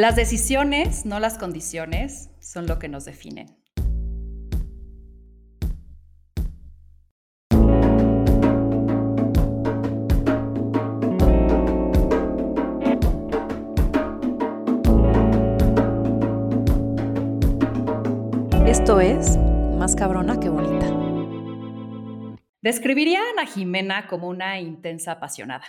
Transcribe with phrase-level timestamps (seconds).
[0.00, 3.48] Las decisiones, no las condiciones, son lo que nos definen.
[18.66, 19.36] Esto es
[19.76, 20.86] Más cabrona que bonita.
[22.62, 25.66] Describiría a Ana Jimena como una intensa apasionada.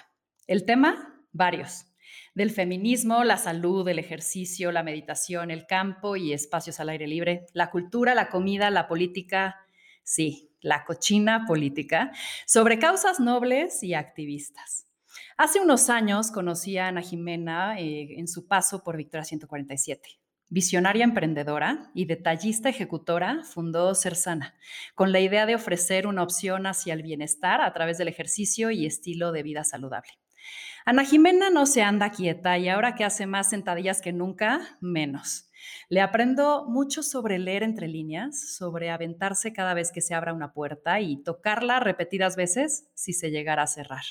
[0.47, 1.90] El tema, varios
[2.33, 7.45] del feminismo, la salud, el ejercicio, la meditación, el campo y espacios al aire libre,
[7.53, 9.57] la cultura, la comida, la política,
[10.03, 12.11] sí, la cochina política,
[12.45, 14.85] sobre causas nobles y activistas.
[15.37, 20.21] Hace unos años conocí a Ana Jimena eh, en su paso por Victoria 147.
[20.49, 24.53] Visionaria emprendedora y detallista ejecutora, fundó Cersana,
[24.95, 28.85] con la idea de ofrecer una opción hacia el bienestar a través del ejercicio y
[28.85, 30.20] estilo de vida saludable.
[30.83, 35.51] Ana Jimena no se anda quieta y ahora que hace más sentadillas que nunca, menos.
[35.89, 40.53] Le aprendo mucho sobre leer entre líneas, sobre aventarse cada vez que se abra una
[40.53, 44.03] puerta y tocarla repetidas veces si se llegara a cerrar.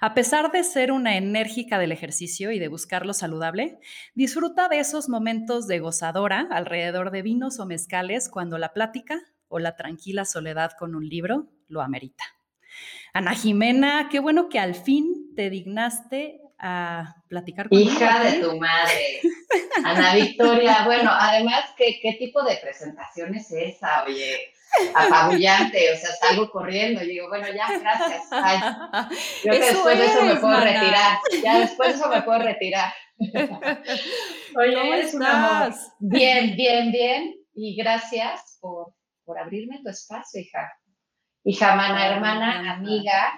[0.00, 3.78] A pesar de ser una enérgica del ejercicio y de buscar lo saludable,
[4.14, 9.58] disfruta de esos momentos de gozadora alrededor de vinos o mezcales cuando la plática o
[9.58, 12.35] la tranquila soledad con un libro lo amerita.
[13.16, 17.90] Ana Jimena, qué bueno que al fin te dignaste a platicar conmigo.
[17.90, 19.20] Hija de tu madre.
[19.84, 24.04] Ana Victoria, bueno, además, ¿qué, ¿qué tipo de presentación es esa?
[24.04, 24.52] Oye,
[24.94, 28.24] apabullante, o sea, salgo corriendo y digo, bueno, ya, gracias.
[28.30, 28.58] Ay,
[29.42, 31.18] creo que después de eso me puedo retirar.
[31.42, 32.92] Ya después de eso me puedo retirar.
[34.58, 35.74] Oye, eres un amor.
[36.00, 37.34] Bien, bien, bien.
[37.54, 38.92] Y gracias por,
[39.24, 40.70] por abrirme tu espacio, hija
[41.46, 43.32] hija, mana, hermana, amiga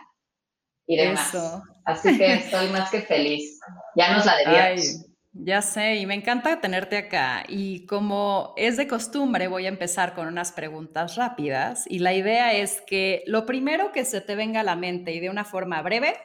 [0.87, 1.37] y demás.
[1.85, 3.61] Así que estoy más que feliz.
[3.95, 5.05] Ya nos la debíamos.
[5.33, 7.45] ya sé, y me encanta tenerte acá.
[7.47, 11.85] Y como es de costumbre, voy a empezar con unas preguntas rápidas.
[11.87, 15.21] Y la idea es que lo primero que se te venga a la mente y
[15.21, 16.17] de una forma breve,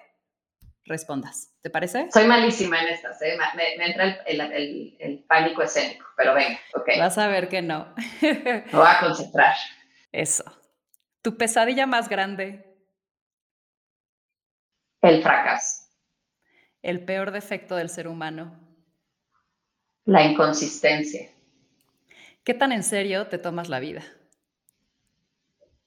[0.86, 1.54] respondas.
[1.62, 2.08] ¿Te parece?
[2.12, 3.38] Soy malísima en estas, ¿eh?
[3.56, 6.90] me, entra el, pánico escénico, pero venga, ok.
[7.00, 7.94] Vas a ver que no.
[8.22, 9.56] me voy a concentrar.
[10.12, 10.44] Eso.
[11.24, 12.78] ¿Tu pesadilla más grande?
[15.02, 15.88] El fracaso.
[16.82, 18.60] ¿El peor defecto del ser humano?
[20.04, 21.32] La inconsistencia.
[22.44, 24.04] ¿Qué tan en serio te tomas la vida?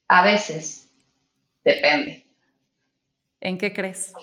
[0.09, 0.91] A veces.
[1.63, 2.27] Depende.
[3.41, 4.15] ¿En qué crees?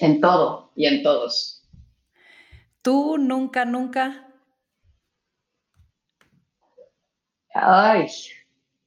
[0.00, 1.62] En todo y en todos.
[2.82, 4.26] ¿Tú nunca, nunca?
[7.54, 8.08] Ay,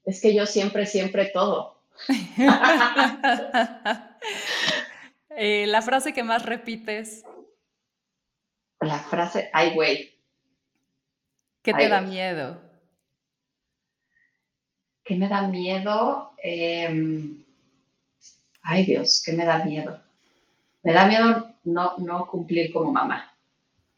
[0.05, 1.81] es que yo siempre, siempre todo.
[5.35, 7.25] Eh, la frase que más repites.
[8.79, 10.13] La frase, ay, güey.
[11.63, 12.61] ¿Qué te da miedo?
[15.03, 16.33] ¿Qué me da miedo?
[16.37, 17.43] Em,
[18.61, 19.99] ay, Dios, ¿qué me da miedo?
[20.83, 23.33] Me da miedo no, no cumplir como mamá.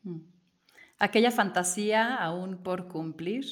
[0.03, 0.21] Mm.
[0.99, 3.43] ¿Aquella fantasía aún por cumplir?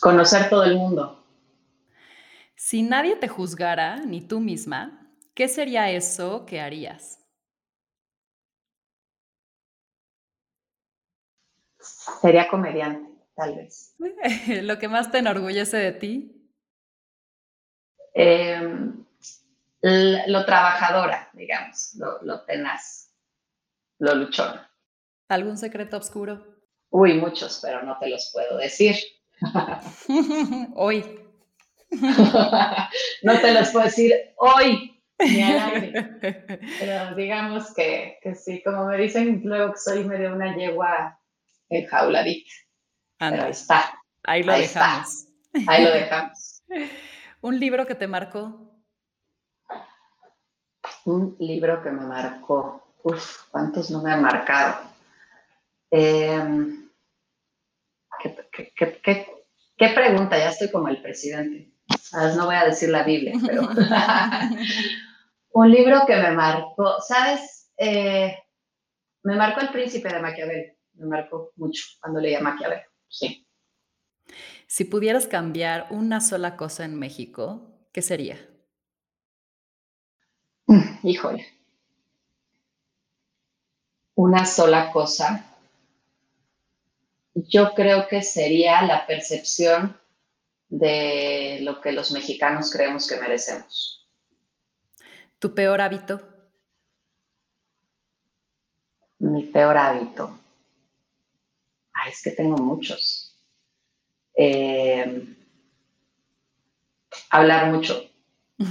[0.00, 1.24] Conocer todo el mundo.
[2.56, 7.20] Si nadie te juzgara, ni tú misma, ¿qué sería eso que harías?
[12.20, 13.94] Sería comediante, tal vez.
[14.62, 16.50] ¿Lo que más te enorgullece de ti?
[18.14, 19.04] Em,
[19.82, 23.12] lo trabajadora, digamos, lo, lo tenaz,
[23.98, 24.70] lo luchona.
[25.28, 26.46] ¿Algún secreto oscuro?
[26.90, 28.96] Uy, muchos, pero no te los puedo decir.
[30.74, 31.20] hoy.
[33.22, 35.42] no te los puedo decir hoy, ni
[36.80, 41.18] Pero digamos que, que, sí, como me dicen luego que soy medio una yegua
[41.68, 42.50] enjauladita.
[43.18, 43.98] Pero ahí está.
[44.24, 45.26] Ahí lo dejamos.
[45.68, 46.62] Ahí lo dejamos.
[47.40, 48.74] ¿Un libro que te marcó?
[51.04, 52.82] Un libro que me marcó.
[53.02, 54.76] Uf, ¿cuántos no me han marcado?
[55.90, 56.42] Eh,
[58.22, 59.33] ¿Qué,
[59.76, 60.38] pregunta?
[60.38, 61.72] Ya estoy como el presidente.
[62.36, 63.62] No voy a decir la Biblia, pero
[65.52, 67.70] un libro que me marcó, ¿sabes?
[67.76, 68.36] Eh,
[69.22, 70.72] me marcó El Príncipe de Maquiavelo.
[70.94, 73.46] Me marcó mucho cuando leía Maquiavelo, sí.
[74.66, 78.38] Si pudieras cambiar una sola cosa en México, ¿qué sería?
[80.66, 81.46] Mm, híjole.
[84.14, 85.53] Una sola cosa
[87.34, 89.98] yo creo que sería la percepción
[90.68, 94.08] de lo que los mexicanos creemos que merecemos.
[95.38, 96.20] ¿Tu peor hábito?
[99.18, 100.38] Mi peor hábito.
[101.92, 103.36] Ay, es que tengo muchos.
[104.36, 105.36] Eh,
[107.30, 108.10] hablar mucho,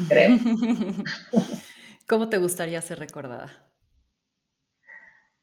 [0.07, 0.37] creo.
[2.07, 3.71] ¿Cómo te gustaría ser recordada?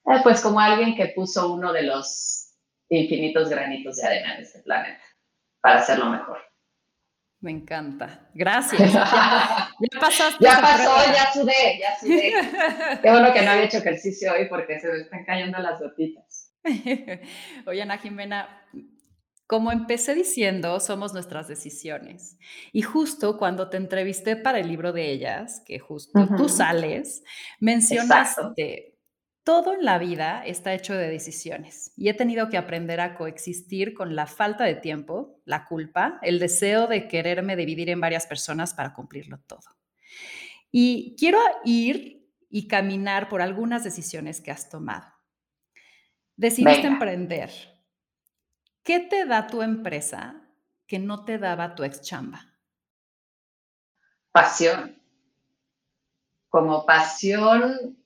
[0.06, 2.49] Eh, pues como alguien que puso uno de los
[2.90, 5.02] infinitos granitos de arena en este planeta
[5.60, 6.38] para hacerlo mejor.
[7.40, 8.28] Me encanta.
[8.34, 8.92] Gracias.
[9.92, 10.44] Ya, pasaste.
[10.44, 12.32] Ya pasó, ya sudé, ya sudé.
[13.02, 16.52] Qué bueno que no había hecho ejercicio hoy porque se me están cayendo las gotitas.
[17.66, 18.62] Oye, Ana Jimena,
[19.46, 22.36] como empecé diciendo, somos nuestras decisiones.
[22.72, 27.24] Y justo cuando te entrevisté para el libro de ellas, que justo tú sales,
[27.58, 28.89] mencionaste
[29.44, 33.94] todo en la vida está hecho de decisiones y he tenido que aprender a coexistir
[33.94, 38.74] con la falta de tiempo, la culpa, el deseo de quererme dividir en varias personas
[38.74, 39.76] para cumplirlo todo.
[40.70, 45.06] Y quiero ir y caminar por algunas decisiones que has tomado.
[46.36, 47.50] Decidiste emprender.
[48.82, 50.42] ¿Qué te da tu empresa
[50.86, 52.40] que no te daba tu ex chamba?
[54.32, 55.00] Pasión.
[56.48, 57.99] Como pasión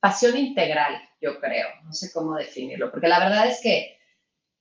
[0.00, 3.98] pasión integral, yo creo, no sé cómo definirlo, porque la verdad es que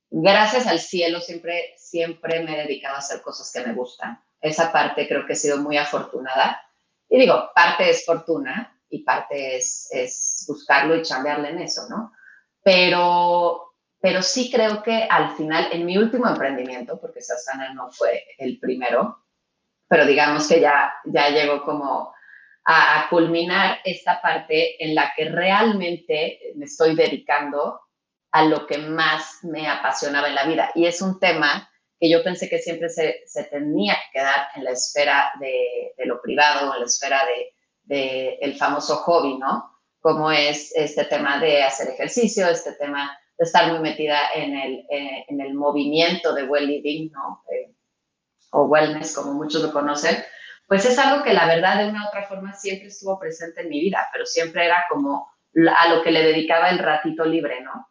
[0.10, 4.20] gracias al cielo siempre, siempre me he dedicado a hacer cosas que me gustan.
[4.40, 6.62] Esa parte creo que he sido muy afortunada.
[7.10, 12.14] Y digo, parte es fortuna y parte es, es buscarlo y chambearle en eso, ¿no?
[12.64, 18.24] Pero, pero sí creo que al final, en mi último emprendimiento, porque Sasana no fue
[18.38, 19.26] el primero,
[19.88, 22.14] pero digamos que ya, ya llegó como
[22.70, 27.80] a, culminar esta parte en la que realmente me estoy dedicando
[28.32, 30.72] a lo que más me apasionaba en la vida.
[30.76, 34.72] Y es un tema que yo pensé que siempre se, tenía que quedar en la
[34.72, 37.22] esfera de, lo privado, en la esfera
[37.86, 39.72] de, el famoso hobby, ¿no?
[40.02, 44.86] Como es este tema de hacer ejercicio, este tema de estar muy metida en el,
[44.90, 47.44] en el movimiento de well living, ¿no?
[47.50, 47.74] Eh,
[48.52, 50.18] o wellness, como muchos lo conocen,
[50.68, 53.70] pues es algo que la verdad de una u otra forma siempre estuvo presente en
[53.70, 55.32] mi vida, pero siempre era como
[55.76, 57.90] a lo que le dedicaba el ratito libre, ¿no?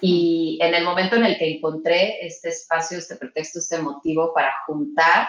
[0.00, 4.52] Y en el momento en el que encontré este espacio, este pretexto, este motivo para
[4.66, 5.28] juntar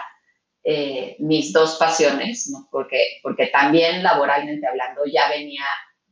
[0.64, 2.68] eh, mis dos pasiones, ¿no?
[2.70, 5.64] porque, porque también laboralmente hablando ya venía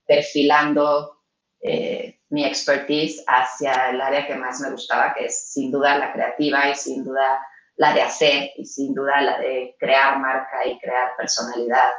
[0.07, 1.23] perfilando
[1.61, 6.13] eh, mi expertise hacia el área que más me gustaba, que es sin duda la
[6.13, 7.41] creativa y sin duda
[7.77, 11.91] la de hacer y sin duda la de crear marca y crear personalidad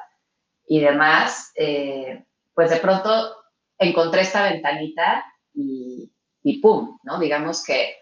[0.67, 2.23] y demás, eh,
[2.53, 3.35] pues de pronto
[3.77, 6.11] encontré esta ventanita y,
[6.43, 6.97] y ¡pum!
[7.03, 7.19] ¿no?
[7.19, 7.95] Digamos que,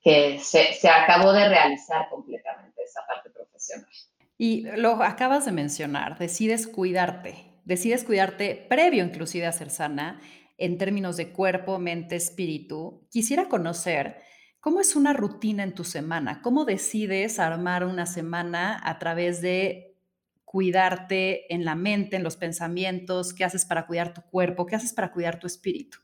[0.00, 3.90] que se, se, acabó de realizar completamente esa parte profesional.
[4.38, 10.20] Y lo acabas de mencionar, decides cuidarte, decides cuidarte previo inclusive a ser sana
[10.56, 13.06] en términos de cuerpo, mente, espíritu.
[13.10, 14.22] Quisiera conocer
[14.60, 16.42] ¿Cómo es una rutina en tu semana?
[16.42, 19.96] ¿Cómo decides armar una semana a través de
[20.44, 23.32] cuidarte en la mente, en los pensamientos?
[23.32, 24.66] ¿Qué haces para cuidar tu cuerpo?
[24.66, 25.96] ¿Qué haces para cuidar tu espíritu?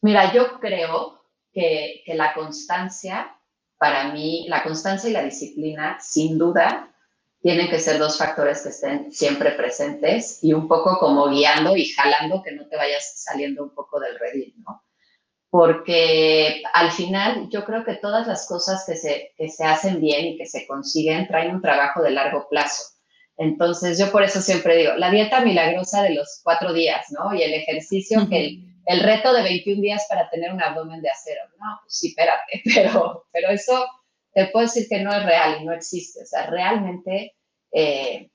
[0.00, 1.22] Mira, yo creo
[1.52, 3.36] que, la constancia,
[3.76, 6.94] para mí, la constancia y la disciplina, sin duda,
[7.42, 11.90] tienen que ser dos factores que estén siempre presentes y un poco como guiando y
[11.90, 14.82] jalando que no te vayas saliendo un poco del redil, ¿no?
[15.56, 20.26] Porque al final yo creo que todas las cosas que se, que se hacen bien
[20.26, 22.82] y que se consiguen traen un trabajo de largo plazo.
[23.38, 27.34] Entonces yo por eso siempre digo, la dieta milagrosa de los cuatro días, ¿no?
[27.34, 31.08] Y el ejercicio, que el, el, reto de 21 días para tener un abdomen de
[31.08, 31.40] acero.
[31.58, 33.86] No, pues sí, espérate, pero, pero eso
[34.34, 36.20] te puedo decir que no es real y no existe.
[36.22, 37.34] O sea, realmente,
[37.72, 38.28] eh,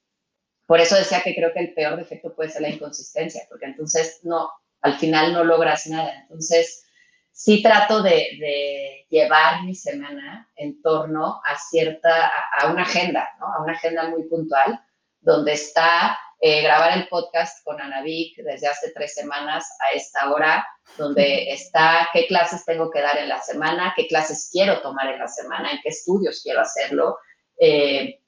[0.65, 4.21] por eso decía que creo que el peor defecto puede ser la inconsistencia, porque entonces
[4.23, 4.49] no,
[4.81, 6.21] al final no logras nada.
[6.23, 6.87] Entonces,
[7.31, 13.47] sí trato de, llevar mi semana en torno a cierta, a, una agenda, ¿no?
[13.47, 14.79] A una agenda muy puntual,
[15.19, 20.31] donde está eh, grabar el podcast con Ana Vic desde hace tres semanas a esta
[20.31, 20.65] hora,
[20.97, 25.19] donde está qué clases tengo que dar en la semana, qué clases quiero tomar en
[25.19, 27.17] la semana, en qué estudios quiero hacerlo,
[27.59, 28.21] eh,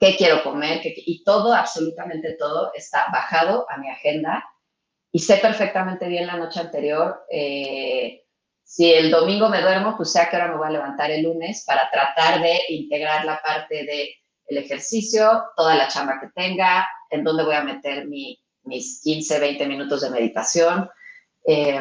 [0.00, 4.44] qué quiero comer, y todo, absolutamente todo, está bajado a mi agenda
[5.10, 8.26] y sé perfectamente bien la noche anterior eh,
[8.68, 11.22] si el domingo me duermo, pues sé a qué hora me voy a levantar el
[11.22, 14.08] lunes para tratar de integrar la parte del
[14.46, 19.40] el ejercicio, toda la chamba que tenga, en dónde voy a meter mi, mis 15,
[19.40, 20.88] 20 minutos de meditación.
[21.46, 21.80] Eh,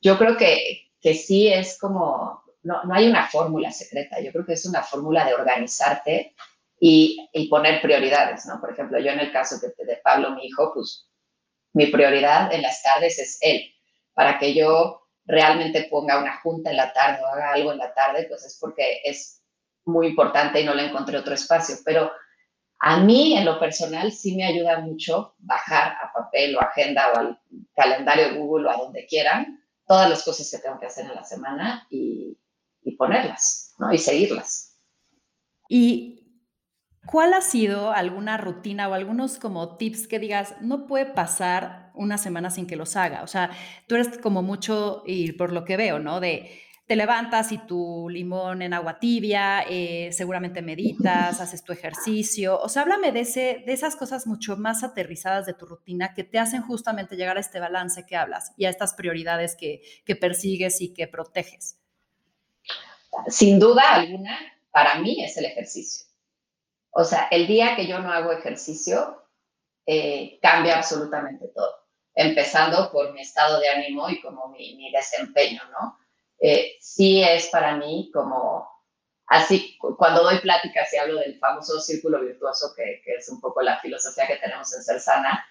[0.00, 4.44] yo creo que, que sí es como, no, no hay una fórmula secreta, yo creo
[4.44, 6.34] que es una fórmula de organizarte
[6.80, 8.60] y, y, poner prioridades, ¿no?
[8.60, 11.08] Por ejemplo, yo en el caso de, de Pablo, mi hijo, pues
[11.74, 13.72] mi prioridad en las tardes es él,
[14.14, 17.92] para que yo realmente ponga una junta en la tarde o haga algo en la
[17.94, 19.42] tarde, pues es porque es
[19.84, 21.76] muy importante y no le encontré otro espacio.
[21.84, 22.10] Pero
[22.78, 27.18] a mí, en lo personal, sí me ayuda mucho bajar a papel o agenda o
[27.18, 27.40] al
[27.74, 31.24] calendario Google o a donde quieran todas las cosas que tengo que hacer en la
[31.24, 32.38] semana y,
[32.82, 33.92] y ponerlas, ¿no?
[33.92, 34.78] Y seguirlas.
[35.68, 36.23] Y
[37.06, 42.18] ¿Cuál ha sido alguna rutina o algunos como tips que digas, no puede pasar una
[42.18, 43.22] semana sin que los haga?
[43.22, 43.50] O sea,
[43.86, 46.20] tú eres como mucho, y por lo que veo, ¿no?
[46.20, 46.50] De
[46.86, 52.60] te levantas y tu limón en agua tibia, eh, seguramente meditas, haces tu ejercicio.
[52.60, 56.24] O sea, háblame de, ese, de esas cosas mucho más aterrizadas de tu rutina que
[56.24, 60.14] te hacen justamente llegar a este balance que hablas y a estas prioridades que, que
[60.14, 61.78] persigues y que proteges.
[63.28, 64.38] Sin duda alguna,
[64.70, 66.03] para mí es el ejercicio.
[66.96, 69.20] O sea, el día que yo no hago ejercicio,
[69.84, 71.74] eh, cambia absolutamente todo,
[72.14, 75.98] empezando por mi estado de ánimo y como mi, desempeño, ¿no?
[76.40, 78.68] Eh, sí es para mí como,
[79.26, 83.80] así, cuando doy pláticas y hablo del famoso círculo virtuoso, que, es un poco la
[83.80, 85.44] filosofía que tenemos en Ser Sana,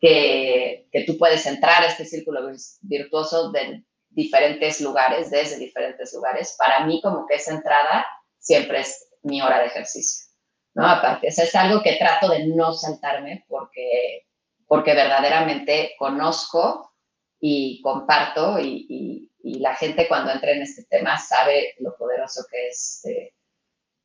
[0.00, 2.40] que, que tú puedes entrar a este círculo
[2.82, 6.56] virtuoso de diferentes lugares, desde diferentes lugares.
[6.58, 8.04] Para mí como que esa entrada
[8.40, 10.27] siempre es mi hora de ejercicio.
[10.74, 10.86] ¿No?
[10.86, 14.26] Aparte, eso es algo que trato de no saltarme porque,
[14.66, 16.92] porque verdaderamente conozco
[17.40, 23.00] y comparto y, la gente cuando entra en este tema sabe lo poderoso que es
[23.06, 23.32] eh,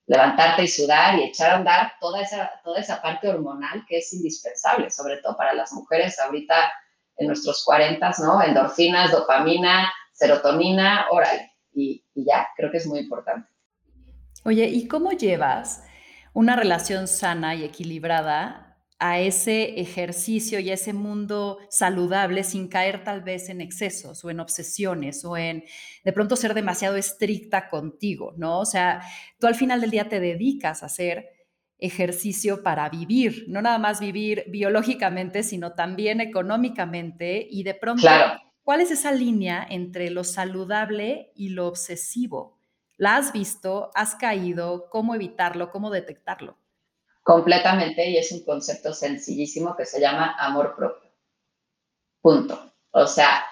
[0.06, 4.14] levantarte y sudar y echar a andar toda esa, toda esa parte hormonal que es
[4.14, 6.72] indispensable, sobre todo para las mujeres ahorita
[7.18, 8.42] en nuestros 40, ¿no?
[8.42, 13.50] Endorfinas, dopamina, serotonina, órale, y, y ya, creo que es muy importante.
[14.46, 15.84] Oye, ¿y cómo llevas
[16.34, 23.04] una relación sana y equilibrada a ese ejercicio y a ese mundo saludable sin caer
[23.04, 25.66] tal vez en excesos o en obsesiones o en
[26.06, 28.60] de pronto ser demasiado estricta contigo, ¿no?
[28.60, 29.02] O sea,
[29.40, 31.28] tú al final del día te dedicas a hacer
[31.80, 38.08] ejercicio para vivir, no nada más vivir biológicamente, sino también económicamente y de pronto,
[38.64, 42.53] ¿cuál es esa línea entre lo saludable y lo obsesivo?
[42.98, 43.92] ¿La has visto?
[43.96, 44.90] ¿Has caído?
[44.90, 45.72] ¿Cómo evitarlo?
[45.72, 46.58] ¿Cómo detectarlo?
[47.24, 51.10] Completamente, y es un concepto sencillísimo que se llama amor propio.
[52.22, 52.74] Punto.
[52.92, 53.46] O sea,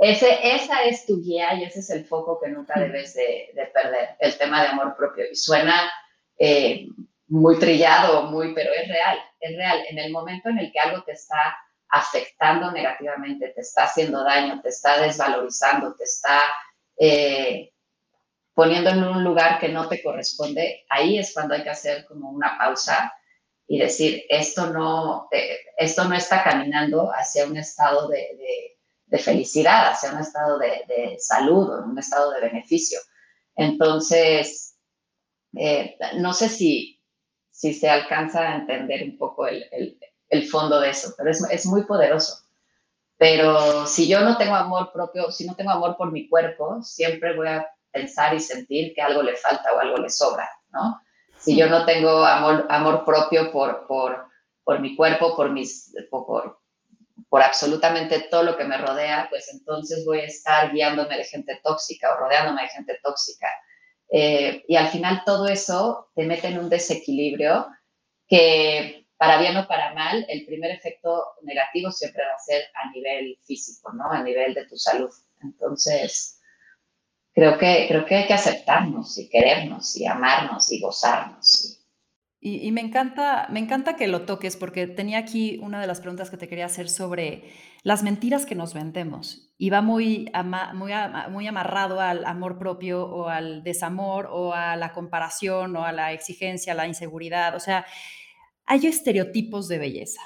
[0.00, 4.16] ese, esa es tu guía y ese es el foco que nunca debes de, perder,
[4.20, 5.24] el tema de amor propio.
[5.30, 5.90] Y suena
[6.38, 6.86] eh,
[7.28, 9.84] muy trillado, muy, pero es real, es real.
[9.88, 11.56] En el momento en el que algo te está
[11.88, 16.40] afectando negativamente, te está haciendo daño, te está desvalorizando, te está
[16.96, 17.73] eh,
[18.54, 22.30] poniendo en un lugar que no te corresponde, ahí es cuando hay que hacer como
[22.30, 23.12] una pausa
[23.66, 28.70] y decir, esto no, eh, esto no está caminando hacia un estado de,
[29.18, 32.98] felicidad, hacia un estado de, salud o un estado de beneficio.
[33.54, 34.76] Entonces,
[35.56, 37.00] eh, no sé si,
[37.50, 39.98] si se alcanza a entender un poco el,
[40.50, 42.44] fondo de eso, pero es, es muy poderoso.
[43.16, 47.36] Pero si yo no tengo amor propio, si no tengo amor por mi cuerpo, siempre
[47.36, 51.00] voy a pensar y sentir que algo le falta o algo le sobra, ¿no?
[51.38, 54.26] Si yo no tengo amor, amor propio por, por,
[54.64, 56.58] por mi cuerpo, por, mis, por,
[57.28, 61.60] por absolutamente todo lo que me rodea, pues entonces voy a estar guiándome de gente
[61.62, 63.48] tóxica o rodeándome de gente tóxica.
[64.10, 67.66] Eh, y al final todo eso te mete en un desequilibrio
[68.26, 72.90] que para bien o para mal, el primer efecto negativo siempre va a ser a
[72.90, 74.10] nivel físico, ¿no?
[74.10, 75.10] A nivel de tu salud.
[75.42, 76.40] Entonces,
[77.34, 81.80] creo que, creo que hay que aceptarnos y querernos y amarnos y gozarnos.
[82.46, 86.28] Y, me, encanta, me encanta que lo toques porque tenía aquí una de las preguntas
[86.28, 87.44] que te quería hacer sobre
[87.82, 90.30] las mentiras que nos vendemos y va muy,
[90.74, 90.92] muy,
[91.30, 96.12] muy amarrado al amor propio o al desamor o a la comparación o a la
[96.12, 97.56] exigencia, a la inseguridad.
[97.56, 97.86] O sea,
[98.66, 100.20] hay estereotipos de belleza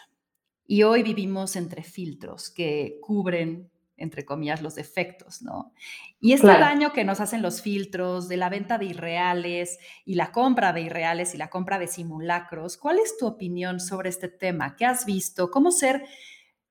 [0.67, 5.73] y hoy vivimos entre filtros que cubren entre comillas, los defectos, ¿no?
[6.21, 10.33] Y este daño que nos hacen los filtros de la venta de irreales y la
[10.33, 14.77] compra de irreales y la compra de simulacros, ¿cuál es tu opinión sobre este tema?
[14.77, 15.51] ¿Qué has visto?
[15.51, 16.05] ¿Cómo ser,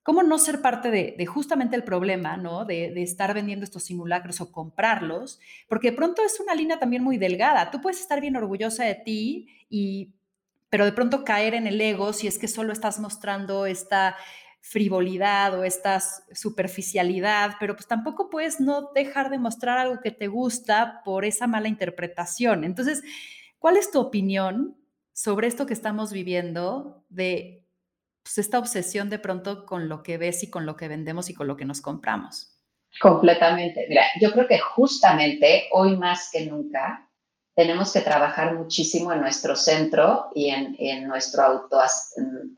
[0.03, 2.65] cómo no ser parte de, justamente el problema, ¿no?
[2.65, 7.03] De, de, estar vendiendo estos simulacros o comprarlos, porque de pronto es una línea también
[7.03, 7.71] muy delgada.
[7.71, 10.13] Tú puedes estar bien orgullosa de ti y
[10.69, 14.15] pero de pronto caer en el ego si es que solo estás mostrando esta
[14.69, 15.99] frivolidad o esta
[16.33, 21.47] superficialidad, pero pues tampoco puedes no dejar de mostrar algo que te gusta por esa
[21.47, 22.63] mala interpretación.
[22.63, 23.01] Entonces,
[23.59, 24.75] ¿cuál es tu opinión
[25.13, 27.65] sobre esto que estamos viviendo de
[28.21, 31.33] pues, esta obsesión de pronto con lo que ves y con lo que vendemos y
[31.33, 32.53] con lo que nos compramos.
[33.01, 33.85] Completamente.
[33.87, 37.06] Mira, yo creo que justamente hoy más que nunca
[37.57, 41.81] tenemos que trabajar muchísimo en nuestro centro y en, nuestro auto,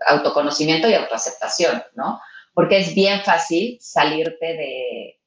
[0.06, 2.20] autoconocimiento y autoaceptación, ¿no?
[2.54, 5.20] Porque es bien fácil salirte de,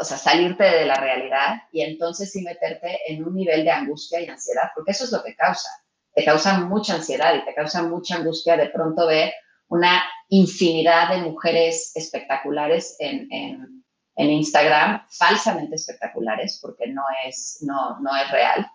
[0.00, 4.20] o sea, salirte de la realidad y entonces sí meterte en un nivel de angustia
[4.20, 5.68] y ansiedad, porque eso es lo que causa
[6.16, 9.34] te causa mucha ansiedad y te causa mucha angustia de pronto ver
[9.68, 13.84] una infinidad de mujeres espectaculares en, en,
[14.16, 18.66] Instagram, falsamente espectaculares, porque no es, no, no es real.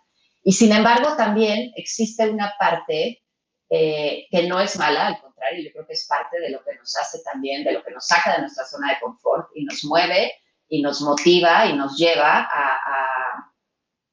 [0.44, 3.24] Y sin embargo, también existe una parte
[3.70, 6.76] eh, que no es mala, al contrario, yo creo que es parte de lo que
[6.76, 9.84] nos hace también, de lo que nos saca de nuestra zona de confort y nos
[9.84, 10.32] mueve
[10.68, 13.52] y nos motiva y nos lleva a,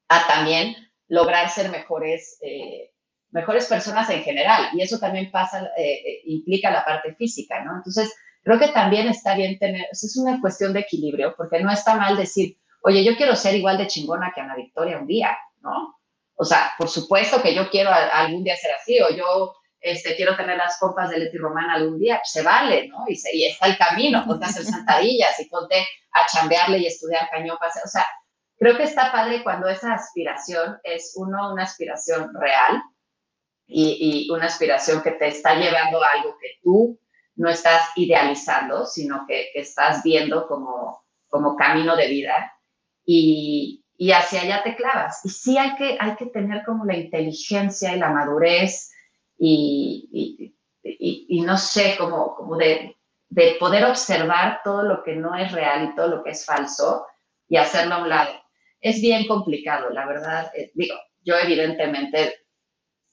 [0.09, 0.75] a, también
[1.07, 2.91] lograr ser mejores eh,
[3.31, 4.69] mejores personas en general.
[4.73, 7.75] Y eso también pasa, eh, implica la parte física, ¿no?
[7.75, 11.95] Entonces, creo que también está bien tener, es una cuestión de equilibrio, porque no está
[11.95, 15.95] mal decir, oye, yo quiero ser igual de chingona que Ana Victoria un día, ¿no?
[16.35, 20.35] O sea, por supuesto que yo quiero algún día ser así, o yo este, quiero
[20.35, 23.05] tener las copas de Leti Román algún día, se vale, ¿no?
[23.07, 26.87] Y, se, y está el camino, ponte a hacer sentadillas y ponte a chambearle y
[26.87, 28.05] estudiar cañón, o sea,
[28.57, 32.81] creo que está padre cuando esa aspiración es uno, una aspiración real,
[33.69, 36.99] y, una aspiración que te está llevando a algo que tú
[37.39, 42.53] no estás idealizando, sino que, estás viendo como, como camino de vida
[43.05, 45.21] y, y, hacia allá te clavas.
[45.23, 48.91] Y sí hay que, hay que tener como la inteligencia y la madurez
[49.37, 50.53] y,
[50.83, 52.97] y no sé, como, como de,
[53.29, 57.05] de poder observar todo lo que no es real y todo lo que es falso
[57.47, 58.33] y hacerlo a un lado.
[58.81, 60.51] Es bien complicado, la verdad.
[60.55, 62.35] Eh, digo, yo evidentemente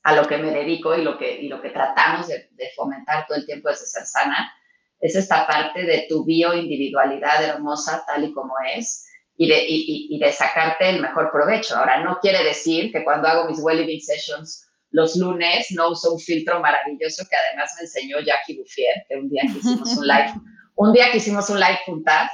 [0.06, 3.38] a lo que me dedico y lo que, y lo que tratamos de, fomentar todo
[3.38, 4.54] el tiempo desde ser sana,
[5.00, 9.04] es esta parte de tu bioindividualidad hermosa tal y como es
[9.36, 11.76] y de, y, de sacarte el mejor provecho.
[11.76, 16.12] Ahora, no quiere decir que cuando hago mis well living sessions los lunes no uso
[16.12, 20.06] un filtro maravilloso que además me enseñó Jackie Bouffier, que un día que hicimos un
[20.06, 20.34] live,
[20.76, 22.30] un día que hicimos un live juntas,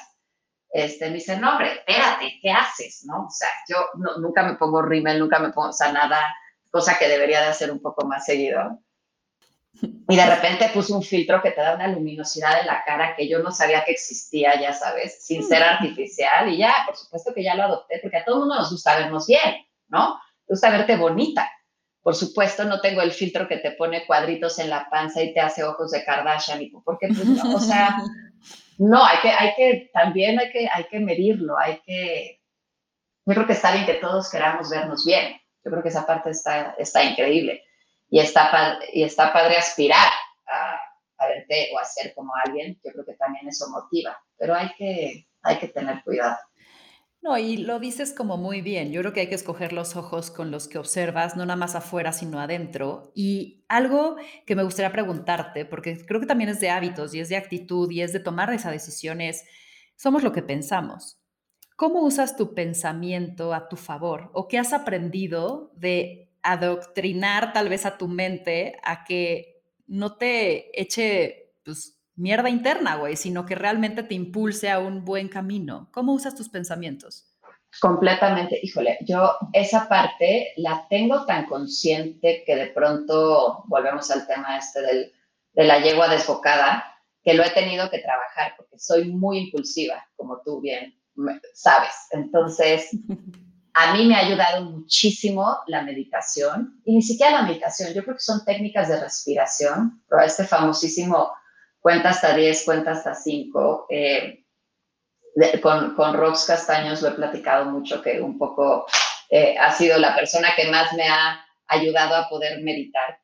[0.75, 3.05] este, me dice, no, hombre, espérate, ¿qué haces?
[3.07, 3.25] ¿No?
[3.25, 3.79] O sea, yo
[4.21, 6.19] nunca me pongo rímel, nunca me pongo, o sea, nada,
[6.73, 8.81] cosa que debería de hacer un poco más seguido.
[10.09, 13.29] Y de repente puse un filtro que te da una luminosidad en la cara que
[13.29, 16.49] yo no sabía que existía, ya sabes, sin ser artificial.
[16.49, 18.97] Y ya, por supuesto que ya lo adopté, porque a todo el mundo nos gusta
[18.97, 20.15] vernos bien, ¿no?
[20.49, 21.51] Nos gusta verte bonita.
[22.03, 25.41] Por supuesto, no tengo el filtro que te pone cuadritos en la panza y te
[25.41, 27.97] hace ojos de Kardashian, porque, pues, no, o sea,
[28.79, 32.41] no, hay que, hay que, también hay que, hay que medirlo, hay que,
[33.27, 36.31] yo creo que está bien que todos queramos vernos bien, yo creo que esa parte
[36.31, 37.63] está, está increíble
[38.11, 40.11] y está, y está padre aspirar
[40.47, 40.77] a,
[41.19, 42.79] a, verte o a ser como alguien.
[42.85, 46.37] Yo creo que también eso motiva, pero hay que, hay que tener cuidado.
[47.23, 48.91] No, y lo dices como muy bien.
[48.91, 51.77] Yo creo que hay que escoger los ojos con los que observas, no nada más
[51.77, 53.13] afuera, sino adentro.
[53.15, 57.29] Y algo que me gustaría preguntarte, porque creo que también es de hábitos y es
[57.29, 59.45] de actitud y es de tomar esa decisión, es,
[59.95, 61.22] somos lo que pensamos.
[61.83, 64.31] ¿Cómo usas tu pensamiento a tu favor?
[64.35, 70.81] ¿O qué has aprendido de adoctrinar tal vez a tu mente a que no te
[70.81, 75.91] eche pues, mierda interna, güey, sino que realmente te impulse a un buen camino?
[75.93, 77.35] ¿Cómo usas tus pensamientos?
[77.81, 84.57] Completamente, híjole, yo esa parte la tengo tan consciente que de pronto volvemos al tema
[84.57, 85.13] este del,
[85.53, 86.85] de la yegua desbocada,
[87.25, 91.02] que lo he tenido que trabajar porque soy muy impulsiva, como tú bien
[91.55, 91.93] sabes.
[92.11, 92.91] Entonces,
[93.75, 98.17] a mí me ha ayudado muchísimo la meditación y ni siquiera la meditación, yo creo
[98.17, 101.33] que son técnicas de respiración, pero este famosísimo
[101.81, 103.87] cuenta hasta 10, cuenta hasta 5.
[103.91, 104.39] Eh,
[105.63, 108.87] con, con Rox Castaños lo he platicado mucho, que un poco
[109.31, 113.19] eh, ha sido la persona que más me ha ayudado a poder meditar.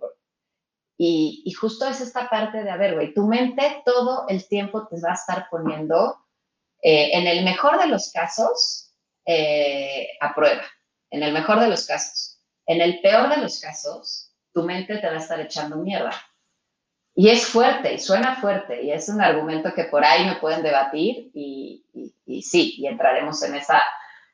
[0.96, 4.88] y, y, justo es esta parte de, a ver, güey, tu mente todo el tiempo
[4.88, 6.16] te va a estar poniendo
[6.82, 8.92] eh, en el mejor de los casos,
[9.26, 10.62] eh, aprueba.
[11.10, 12.40] En el mejor de los casos.
[12.66, 16.12] En el peor de los casos, tu mente te va a estar echando mierda.
[17.14, 20.62] Y es fuerte, y suena fuerte, y es un argumento que por ahí me pueden
[20.62, 21.84] debatir, y,
[22.42, 23.82] sí, y entraremos en esa,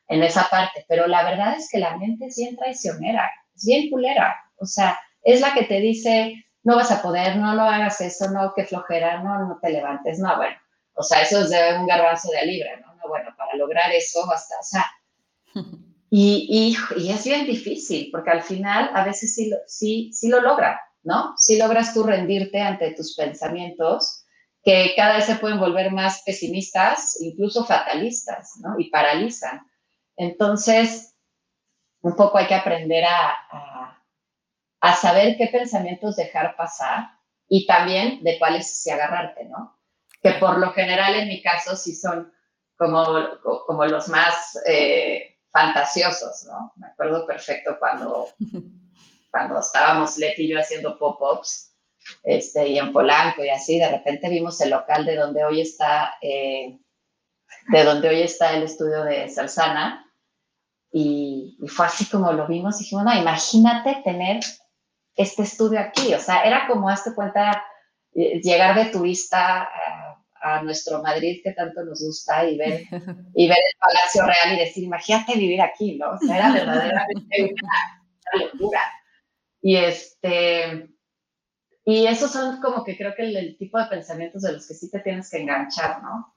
[0.07, 0.85] en esa parte.
[0.87, 4.35] Pero la verdad es que la mente es bien traicionera, es bien culera.
[4.57, 8.29] O sea, es la que te dice, no vas a poder, no, no hagas eso,
[8.29, 10.55] no, que flojera, no, no te levantes, no, bueno
[10.95, 12.95] o sea, eso es de un garbanzo de libra, ¿no?
[12.95, 14.85] no bueno, para lograr eso hasta, o sea,
[16.09, 20.41] y, y, y, es bien difícil, porque al final a veces sí, sí, sí lo
[20.41, 21.33] logra, ¿no?
[21.37, 24.25] Si logras tú rendirte ante tus pensamientos,
[24.65, 28.79] que cada vez se pueden volver más pesimistas, incluso fatalistas, ¿no?
[28.79, 29.61] Y paralizan.
[30.17, 31.15] Entonces,
[32.01, 33.99] un poco hay que aprender a,
[34.81, 37.09] a, saber qué pensamientos dejar pasar
[37.47, 39.74] y también de cuáles sí agarrarte, ¿no?
[40.25, 42.33] Que por lo general en mi caso sí son
[42.75, 43.05] como,
[43.67, 46.73] como los más eh, fantasiosos, ¿no?
[46.77, 48.29] Me acuerdo perfecto cuando,
[49.31, 51.75] cuando estábamos Leti y yo haciendo pop-ups,
[52.23, 56.15] este, y en Polanco y así, de repente vimos el local de donde hoy está,
[56.23, 56.79] eh,
[57.67, 60.11] de donde hoy está el estudio de Salsana,
[60.91, 64.39] y, fue así como lo vimos, y dijimos, no, imagínate tener
[65.15, 67.63] este estudio aquí, o sea, era como, hazte cuenta,
[68.15, 69.69] eh, llegar de turista
[70.45, 72.81] a, nuestro Madrid que tanto nos gusta y ver,
[73.35, 76.11] y ver el Palacio Real y decir, imagínate vivir aquí, ¿no?
[76.11, 78.81] O sea, era verdaderamente una, locura.
[79.61, 80.89] Y este,
[81.85, 84.91] y esos son como que creo que el, tipo de pensamientos de los que sí
[84.91, 86.35] te tienes que enganchar, ¿no?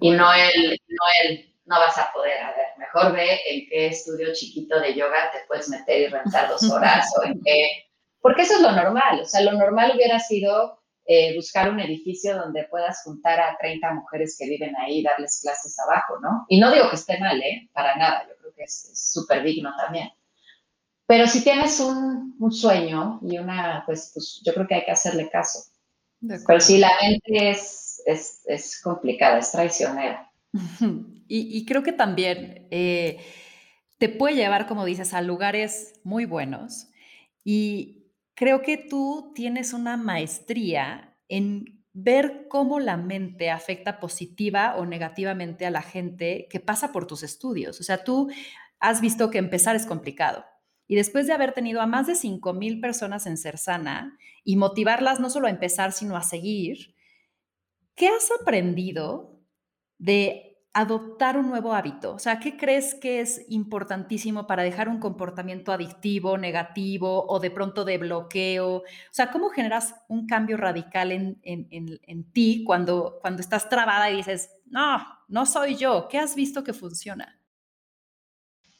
[0.00, 3.86] Y no el, no el, no vas a poder, a ver, mejor ve en qué
[3.88, 7.90] estudio chiquito de yoga te puedes meter y rentar dos horas o en qué,
[8.20, 12.36] porque eso es lo normal, o sea, lo normal hubiera sido eh, buscar un edificio
[12.36, 16.46] donde puedas juntar a 30 mujeres que viven ahí y darles clases abajo, ¿no?
[16.48, 17.68] Y no digo que esté mal, ¿eh?
[17.72, 20.08] Para nada, yo creo que es súper digno también.
[21.06, 24.92] Pero si tienes un, un, sueño y una, pues, pues, yo creo que hay que
[24.92, 25.58] hacerle caso.
[26.46, 30.30] Pero si la mente es, es, es complicada, es traicionera.
[31.26, 33.18] Y, creo que también eh,
[33.98, 36.88] te puede llevar, como dices, a lugares muy buenos.
[37.44, 38.03] Y
[38.34, 45.64] creo que tú tienes una maestría en ver cómo la mente afecta positiva o negativamente
[45.64, 47.80] a la gente que pasa por tus estudios.
[47.80, 48.30] O sea, tú
[48.80, 50.44] has visto que empezar es complicado.
[50.86, 54.56] Y después de haber tenido a más de 5 mil personas en Ser Sana y
[54.56, 56.94] motivarlas no solo a empezar, sino a seguir,
[57.94, 59.40] ¿qué has aprendido
[59.98, 60.43] de
[60.74, 62.14] adoptar un nuevo hábito?
[62.14, 67.50] O sea, ¿qué crees que es importantísimo para dejar un comportamiento adictivo, negativo o de
[67.50, 68.78] pronto de bloqueo?
[68.78, 68.82] O
[69.12, 74.50] sea, ¿cómo generas un cambio radical en, en, ti cuando, cuando estás trabada y dices,
[74.66, 76.08] no, no soy yo?
[76.08, 77.40] ¿Qué has visto que funciona?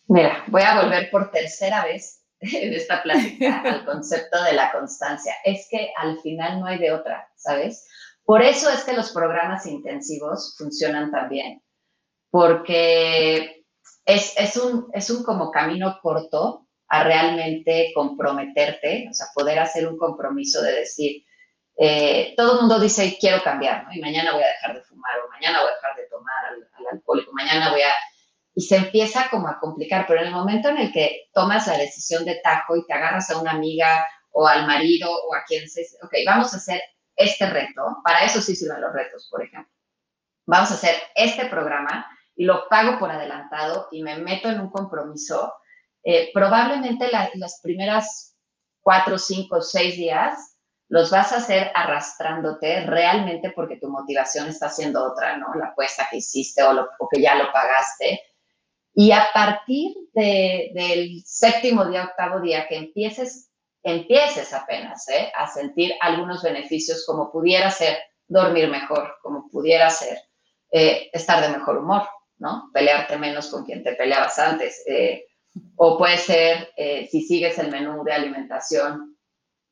[0.09, 5.33] Mira, voy a volver por tercera vez en esta plática al concepto de la constancia.
[5.45, 7.89] Es que al final no hay de otra, ¿sabes?
[8.25, 11.64] Por eso es que los programas intensivos funcionan tan bien
[12.35, 13.65] porque
[14.05, 19.87] es, es, un, es un como camino corto a realmente comprometerte, o sea, poder hacer
[19.87, 21.25] un compromiso de decir,
[21.79, 23.93] eh, todo el mundo dice, quiero cambiar, ¿no?
[23.93, 26.69] Y mañana voy a dejar de fumar, o mañana voy a dejar de tomar al,
[26.73, 27.93] al alcohólico, mañana voy a...
[28.57, 31.79] Y se empieza como a complicar, pero en el momento en el que tomas la
[31.79, 35.69] decisión de tajo y te agarras a una amiga o al marido o a quien
[35.69, 35.83] se...
[36.03, 36.83] Ok, vamos a hacer
[37.15, 39.73] este reto, para eso sí sirven los retos, por ejemplo.
[40.47, 42.05] Vamos a hacer este programa
[42.37, 45.55] y lo pago por adelantado y me meto en un compromiso,
[46.03, 48.37] eh, probablemente las primeras
[48.83, 50.55] cuatro, cinco, seis días
[50.89, 55.55] los vas a hacer arrastrándote realmente porque tu motivación está siendo otra, ¿no?
[55.55, 58.21] La apuesta que hiciste o, lo, que ya lo pagaste.
[58.95, 63.51] Y a partir del séptimo día, octavo día, que empieces,
[63.83, 65.33] empieces apenas ¿eh?
[65.35, 70.17] a sentir algunos beneficios como pudiera ser dormir mejor, como pudiera ser
[70.71, 72.03] eh, estar de mejor humor,
[72.39, 72.71] ¿no?
[72.73, 74.83] Pelearte menos con quien te peleabas antes.
[74.87, 75.27] Eh,
[75.77, 79.17] o puede ser, eh, si sigues el menú de alimentación,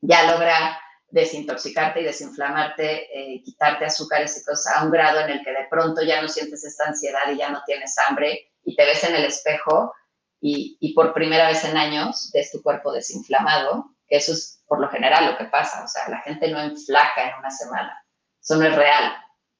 [0.01, 0.77] ya lograr
[1.09, 5.67] desintoxicarte y desinflamarte, eh, quitarte azúcares y cosas a un grado en el que de
[5.69, 9.15] pronto ya no sientes esta ansiedad y ya no tienes hambre y te ves en
[9.15, 9.93] el espejo
[10.41, 14.79] y, y por primera vez en años ves tu cuerpo desinflamado, que eso es por
[14.79, 18.03] lo general lo que pasa, o sea, la gente no enflaca en una semana,
[18.41, 19.13] eso no es real,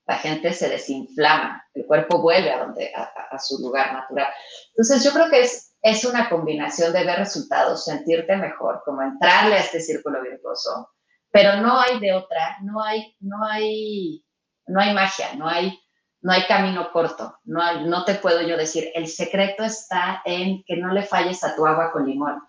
[0.05, 4.27] la gente se desinflama, el cuerpo vuelve a, donde, a, su lugar natural.
[4.69, 9.55] Entonces yo creo que es, es una combinación de ver resultados, sentirte mejor, como entrarle
[9.55, 10.89] a este círculo virtuoso,
[11.31, 14.23] pero no hay de otra, no hay, no hay,
[14.67, 15.79] no hay magia, no hay,
[16.21, 20.77] no hay camino corto, no, no te puedo yo decir, el secreto está en que
[20.77, 22.41] no le falles a tu agua con limón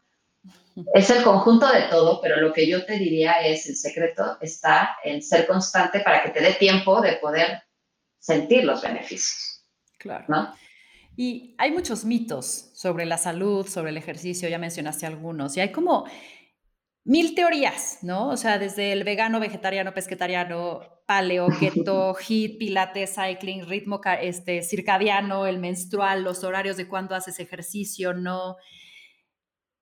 [0.95, 4.97] es el conjunto de todo, pero lo que yo te diría es, el secreto está
[5.05, 7.63] en ser constante para que te dé tiempo de poder
[8.19, 9.65] sentir los beneficios.
[9.99, 10.25] Claro.
[10.29, 10.55] ¿no?
[11.17, 15.71] Y hay muchos mitos sobre la salud, sobre el ejercicio, ya mencionaste algunos, y hay
[15.71, 16.07] como
[17.05, 18.29] mil teorías, ¿no?
[18.29, 25.47] O sea, desde el vegano, vegetariano, pesquetariano, paleo, keto, hit, pilates, cycling, ritmo este, circadiano,
[25.47, 28.57] el menstrual, los horarios de cuándo haces ejercicio, ¿no?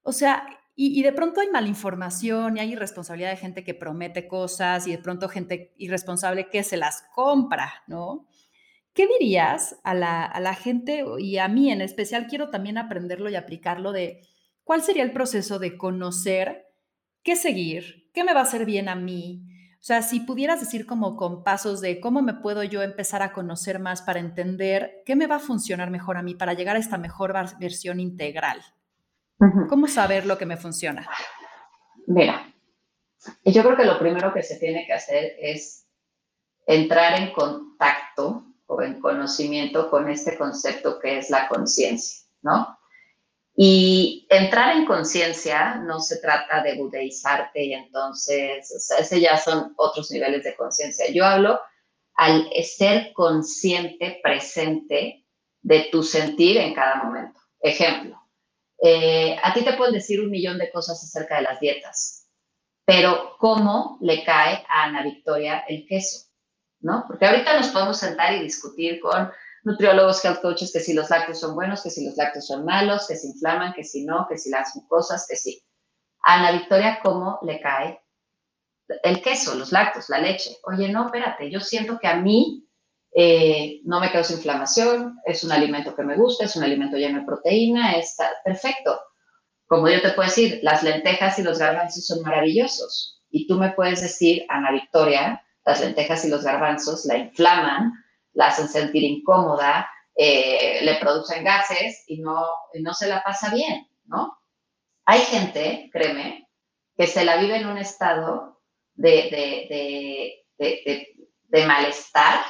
[0.02, 4.86] O sea, y, de pronto hay malinformación y hay irresponsabilidad de gente que promete cosas
[4.86, 8.26] y de pronto gente irresponsable que se las compra, ¿no?
[8.94, 12.26] ¿Qué dirías a la, a la gente y a mí en especial?
[12.26, 14.22] Quiero también aprenderlo y aplicarlo de
[14.64, 16.66] cuál sería el proceso de conocer
[17.22, 19.44] qué seguir, qué me va a hacer bien a mí.
[19.74, 23.32] O sea, si pudieras decir como con pasos de cómo me puedo yo empezar a
[23.32, 26.78] conocer más para entender qué me va a funcionar mejor a mí para llegar a
[26.78, 28.62] esta mejor versión integral.
[29.68, 31.08] ¿Cómo saber lo que me funciona?
[32.06, 32.52] Mira,
[33.44, 35.86] yo creo que lo primero que se tiene que hacer es
[36.66, 42.78] entrar en contacto o en conocimiento con este concepto que es la conciencia, ¿no?
[43.54, 49.36] Y entrar en conciencia no se trata de budeizarte y entonces, o sea, ese ya
[49.36, 51.10] son otros niveles de conciencia.
[51.12, 51.60] Yo hablo
[52.14, 55.26] al ser consciente, presente
[55.60, 57.40] de tu sentir en cada momento.
[57.60, 58.21] Ejemplo,
[58.84, 62.26] eh, a ti te pueden decir un millón de cosas acerca de las dietas,
[62.84, 66.26] pero ¿cómo le cae a Ana Victoria el queso?
[66.80, 67.04] ¿No?
[67.06, 69.30] Porque ahorita nos podemos sentar y discutir con
[69.62, 73.06] nutriólogos, health coaches, que si los lácteos son buenos, que si los lácteos son malos,
[73.06, 75.62] que se inflaman, que si no, que si las mucosas, que sí.
[76.24, 78.02] A Ana Victoria, ¿cómo le cae
[79.04, 80.56] el queso, los lácteos, la leche?
[80.64, 82.68] Oye, no, espérate, yo siento que a mí
[83.14, 87.20] eh, no me causa inflamación, es un alimento que me gusta, es un alimento lleno
[87.20, 88.98] de proteína, está perfecto.
[89.66, 93.22] Como yo te puedo decir, las lentejas y los garbanzos son maravillosos.
[93.30, 97.92] Y tú me puedes decir, Ana Victoria, las lentejas y los garbanzos la inflaman,
[98.32, 102.46] la hacen sentir incómoda, eh, le producen gases y no,
[102.80, 104.38] no se la pasa bien, ¿no?
[105.04, 106.48] Hay gente, créeme,
[106.96, 108.60] que se la vive en un estado
[108.94, 112.40] de, de malestar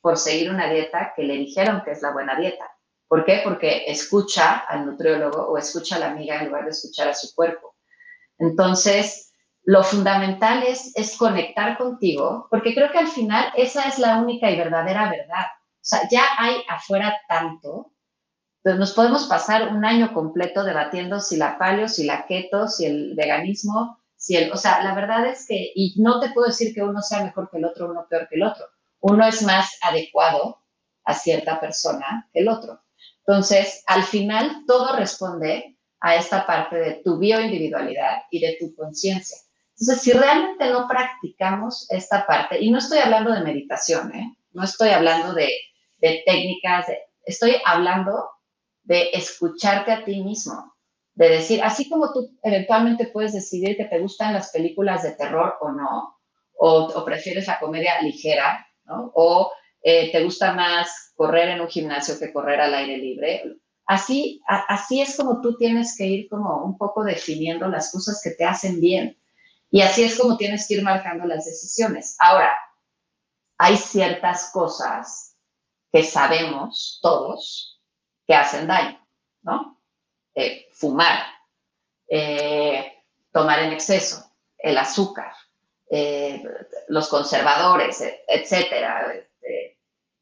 [0.00, 2.70] por seguir una dieta que le dijeron que es la buena dieta.
[3.08, 3.40] ¿Por qué?
[3.42, 7.34] Porque escucha al nutriólogo o escucha a la amiga en lugar de escuchar a su
[7.34, 7.74] cuerpo.
[8.38, 9.32] Entonces,
[9.64, 14.50] lo fundamental es, es conectar contigo, porque creo que al final esa es la única
[14.50, 15.46] y verdadera verdad.
[15.74, 17.92] O sea, ya hay afuera tanto,
[18.62, 22.86] pues nos podemos pasar un año completo debatiendo si la paleo, si la keto, si
[22.86, 26.74] el veganismo, si el, o sea, la verdad es que, y no te puedo decir
[26.74, 28.66] que uno sea mejor que el otro, uno peor que el otro
[29.00, 30.60] uno es más adecuado
[31.04, 32.80] a cierta persona que el otro.
[33.26, 39.36] Entonces, al final, todo responde a esta parte de tu bioindividualidad y de tu conciencia.
[39.78, 44.36] Entonces, si realmente no practicamos esta parte, y no estoy hablando de meditación, ¿eh?
[44.52, 45.50] no estoy hablando de,
[46.00, 46.86] técnicas,
[47.24, 48.30] estoy hablando
[48.82, 50.74] de escucharte a ti mismo,
[51.14, 55.56] de decir, así como tú eventualmente puedes decidir que te gustan las películas de terror
[55.60, 56.16] o no,
[56.58, 62.32] o prefieres la comedia ligera, o eh, te gusta más correr en un gimnasio que
[62.32, 63.56] correr al aire libre.
[63.86, 68.30] Así, así es como tú tienes que ir como un poco definiendo las cosas que
[68.30, 69.18] te hacen bien.
[69.70, 72.16] Y así es como tienes que ir marcando las decisiones.
[72.18, 72.56] Ahora,
[73.58, 75.36] hay ciertas cosas
[75.92, 77.80] que sabemos todos
[78.26, 79.04] que hacen daño,
[79.42, 79.80] ¿no?
[80.34, 81.24] Eh, fumar,
[82.08, 82.92] eh,
[83.32, 84.24] tomar en exceso,
[84.56, 85.32] el azúcar,
[85.90, 86.44] eh,
[86.88, 89.76] los conservadores, e, etcétera, este,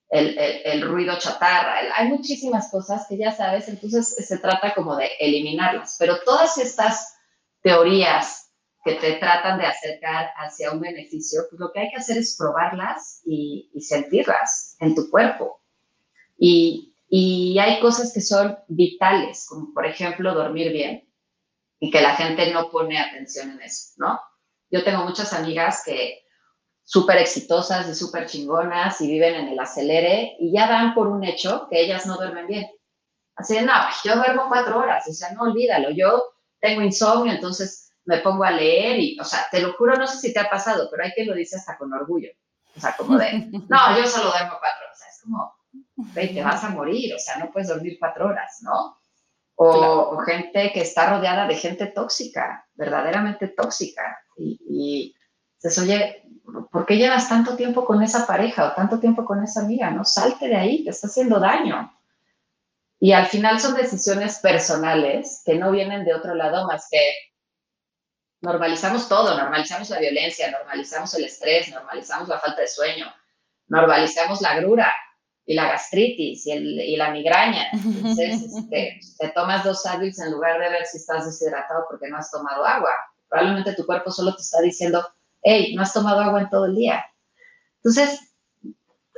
[0.09, 5.97] el, ruido chatarra, hay muchísimas cosas que ya sabes, entonces se trata como de eliminarlas,
[5.99, 7.19] pero todas estas
[7.61, 8.51] teorías
[8.83, 12.37] que te tratan de acercar hacia un beneficio, pues lo que hay que hacer es
[12.39, 15.61] probarlas y, sentirlas en tu cuerpo.
[16.39, 21.07] Y, y hay cosas que son vitales, como por ejemplo dormir bien,
[21.79, 24.19] y que la gente no pone atención en eso, ¿no?
[24.71, 26.23] Yo tengo muchas amigas que
[26.85, 31.23] súper exitosas y súper chingonas y viven en el acelere y ya dan por un
[31.25, 32.67] hecho que ellas no duermen bien.
[33.37, 33.73] Así de, no,
[34.05, 36.23] yo duermo cuatro horas, o sea, no olvídalo, yo
[36.61, 40.19] tengo insomnio, entonces me pongo a leer y, o sea, te lo juro, no sé
[40.19, 42.31] si te ha pasado, pero hay que lo dice hasta con orgullo.
[42.75, 43.33] O sea, como de,
[43.69, 45.01] no, yo solo duermo cuatro horas.
[45.09, 45.55] Es como,
[46.15, 48.99] te vas a morir, o sea, no puedes dormir cuatro horas, ¿no?
[49.61, 54.19] O, gente que está rodeada de gente tóxica, verdaderamente tóxica.
[54.37, 55.17] Y, y
[55.57, 56.23] dices, oye,
[56.71, 59.91] ¿por qué llevas tanto tiempo con esa pareja o tanto tiempo con esa amiga?
[59.91, 61.93] No, salte de ahí, te está haciendo daño.
[63.01, 67.01] Y al final son decisiones personales que no vienen de otro lado más que
[68.41, 73.13] normalizamos todo, normalizamos la violencia, normalizamos el estrés, normalizamos la falta de sueño,
[73.67, 74.93] normalizamos la grura,
[75.49, 77.69] y la gastritis y, el, y la migraña.
[77.73, 82.19] Entonces, este, te tomas dos Advils en lugar de ver si estás deshidratado porque no
[82.19, 82.91] has tomado agua.
[83.31, 85.03] Probablemente tu cuerpo solo te está diciendo,
[85.43, 87.03] hey, no has tomado agua en todo el día.
[87.77, 88.21] Entonces,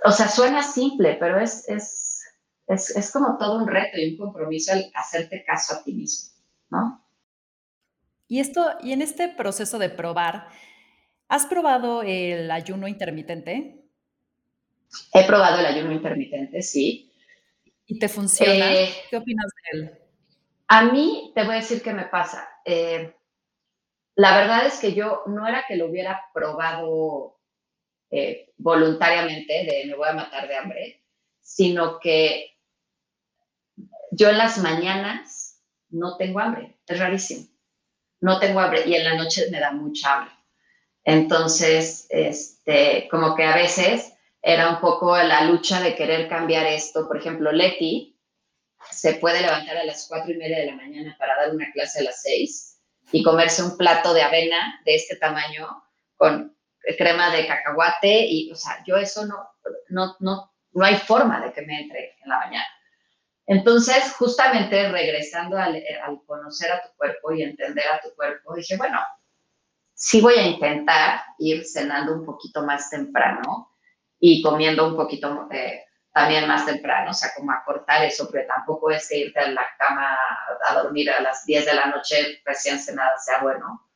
[0.05, 2.23] o sea, suena simple, pero es, es,
[2.69, 6.33] es, es como todo un reto y un compromiso el hacerte caso a ti mismo,
[6.71, 7.05] ¿no?
[8.29, 10.47] Y esto, y en este proceso de probar,
[11.27, 13.80] ¿has probado el ayuno intermitente?
[15.13, 17.13] He probado el ayuno intermitente, sí.
[17.87, 18.73] ¿Y te funciona?
[18.73, 19.99] Eh, ¿Qué opinas de él?
[20.69, 22.49] A mí te voy a decir qué me pasa.
[22.65, 23.15] Eh,
[24.15, 27.41] la verdad es que yo no era que lo hubiera probado
[28.11, 31.05] eh, voluntariamente de me voy a matar de hambre,
[31.41, 32.59] sino que
[34.13, 37.47] yo en las mañanas no tengo hambre, es rarísimo.
[38.21, 40.35] No tengo hambre y en la noche me da mucha hambre.
[41.05, 47.07] Entonces, este, como que a veces era un poco la lucha de querer cambiar esto.
[47.07, 48.19] Por ejemplo, Leti
[48.91, 52.01] se puede levantar a las cuatro y media de la mañana para dar una clase
[52.01, 52.81] a las seis
[53.13, 55.69] y comerse un plato de avena de este tamaño
[56.17, 56.57] con
[56.97, 59.37] crema de cacahuate y, o sea, yo eso no,
[59.91, 62.67] no, no, no hay forma de que me entre en la mañana.
[63.47, 68.77] Entonces, justamente regresando al, al conocer a tu cuerpo y entender a tu cuerpo, dije,
[68.77, 68.99] bueno,
[69.93, 73.70] sí voy a intentar ir cenando un poquito más temprano
[74.21, 78.91] y comiendo un poquito eh, también más temprano, o sea, como acortar eso, pero tampoco
[78.91, 80.17] es que irte a la cama
[80.67, 83.87] a dormir a las 10 de la noche recién cenada sea bueno.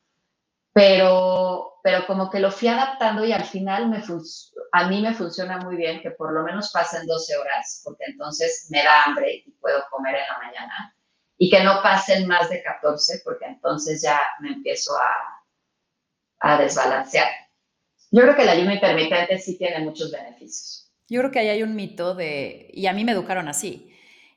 [0.73, 4.03] Pero, pero como que lo fui adaptando y al final me
[4.73, 8.67] a mí me funciona muy bien que por lo menos pasen 12 horas, porque entonces
[8.69, 10.95] me da hambre y puedo comer en la mañana.
[11.37, 15.43] Y que no pasen más de 14, porque entonces ya me empiezo a,
[16.39, 17.44] a desbalancear.
[18.15, 20.89] Yo creo que el ayuno intermitente sí tiene muchos beneficios.
[21.09, 23.91] Yo creo que ahí hay un mito de, y a mí me educaron así,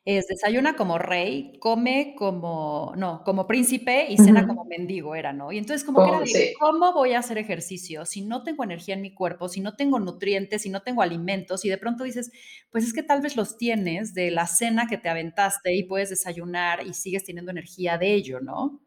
[0.05, 5.53] es desayuna como rey, come como, no, como príncipe y cena como mendigo era, ¿no?
[5.53, 8.95] Y entonces como que era de, ¿cómo voy a hacer ejercicio si no tengo energía
[8.95, 11.65] en mi cuerpo, si no tengo nutrientes, si no tengo alimentos?
[11.65, 12.33] Y de pronto dices,
[12.73, 16.11] pues es que tal vez los tienes de la cena que te aventaste y puedes
[16.11, 18.81] desayunar y sigues teniendo energía de ello, ¿no?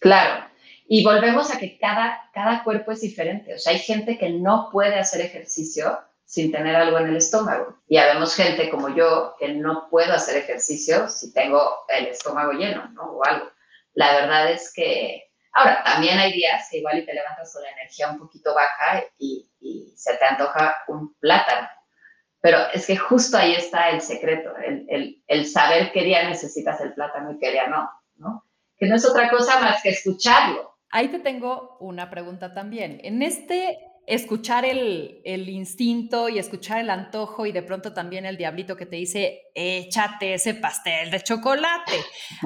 [0.00, 0.53] Claro.
[0.86, 3.54] Y volvemos a que cada, cada cuerpo es diferente.
[3.54, 7.78] O sea, hay gente que no puede hacer ejercicio sin tener algo en el estómago.
[7.88, 12.88] Y habemos gente como yo que no puedo hacer ejercicio si tengo el estómago lleno,
[12.88, 13.02] ¿no?
[13.04, 13.50] O algo.
[13.94, 17.70] La verdad es que, ahora, también hay días que igual y te levantas con la
[17.70, 19.50] energía un poquito baja y,
[19.96, 21.68] se te antoja un plátano.
[22.40, 26.78] Pero es que justo ahí está el secreto, el, el, el, saber qué día necesitas
[26.82, 28.44] el plátano y qué día no, ¿no?
[28.76, 30.73] Que no es otra cosa más que escucharlo.
[30.94, 33.00] Ahí te tengo una pregunta también.
[33.02, 38.76] En este escuchar el, instinto y escuchar el antojo y de pronto también el diablito
[38.76, 41.94] que te dice, échate ese pastel de chocolate.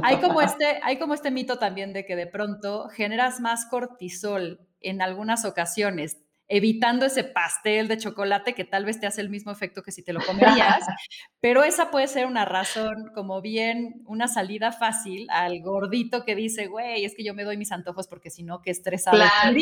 [0.03, 4.67] Hay como, este, hay como este mito también de que de pronto generas más cortisol
[4.81, 6.17] en algunas ocasiones,
[6.49, 10.03] evitando ese pastel de chocolate que tal vez te hace el mismo efecto que si
[10.03, 10.87] te lo comerías,
[11.41, 16.67] pero esa puede ser una razón como bien, una salida fácil al gordito que dice,
[16.67, 19.53] güey, es que yo me doy mis antojos porque si no, qué estresado claro,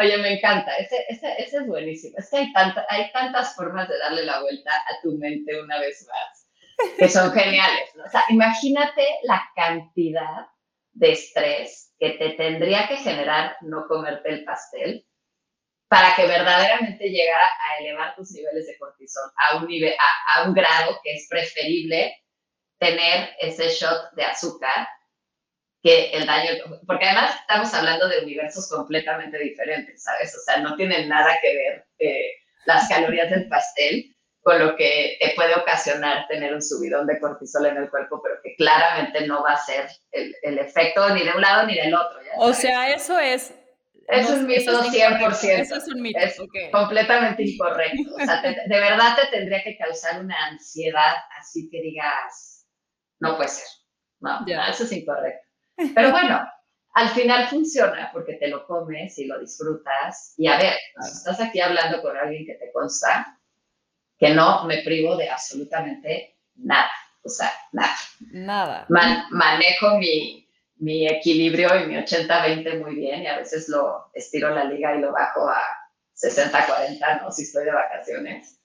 [0.00, 2.16] oye, me encanta, ese, ese, ese, es buenísimo.
[2.18, 5.78] Es que hay, tanta, hay tantas formas de darle la vuelta a tu mente una
[5.78, 6.48] vez más,
[6.98, 7.90] que son geniales.
[8.04, 10.46] O sea, imagínate la cantidad
[10.92, 15.06] de estrés que te tendría que generar no comerte el pastel
[15.90, 19.92] para que verdaderamente llegara a elevar tus niveles de cortisol a un, nivel,
[20.36, 22.16] a, un grado que es preferible
[22.78, 24.86] tener ese shot de azúcar
[25.82, 26.52] que el daño,
[26.86, 30.32] porque además estamos hablando de universos completamente diferentes, ¿sabes?
[30.36, 32.34] O sea, no tienen nada que ver eh,
[32.66, 37.66] las calorías del pastel con lo que te puede ocasionar tener un subidón de cortisol
[37.66, 41.32] en el cuerpo, pero que claramente no va a ser el, el efecto ni de
[41.32, 42.20] un lado ni del otro.
[42.36, 43.54] o sea, eso es...
[44.10, 45.60] Es un mito 100%.
[45.60, 46.18] Eso es un mito.
[46.18, 46.36] Es
[46.72, 48.14] completamente incorrecto.
[48.14, 52.66] O sea, de verdad te tendría que causar una ansiedad así que digas,
[53.20, 53.66] no puede ser.
[54.20, 55.46] No, no eso es incorrecto.
[55.94, 56.40] Pero bueno,
[56.94, 60.34] al final funciona porque te lo comes y lo disfrutas.
[60.36, 63.38] Y a ver, estás aquí hablando con alguien que te consta
[64.18, 66.90] que no me privo de absolutamente nada.
[67.22, 67.96] O sea, nada.
[68.32, 68.86] Nada.
[69.30, 70.46] manejo mi,
[70.80, 75.00] mi equilibrio y mi 80-20 muy bien y a veces lo estiro la liga y
[75.00, 75.62] lo bajo a
[76.14, 77.30] 60-40, ¿no?
[77.30, 78.58] Si estoy de vacaciones.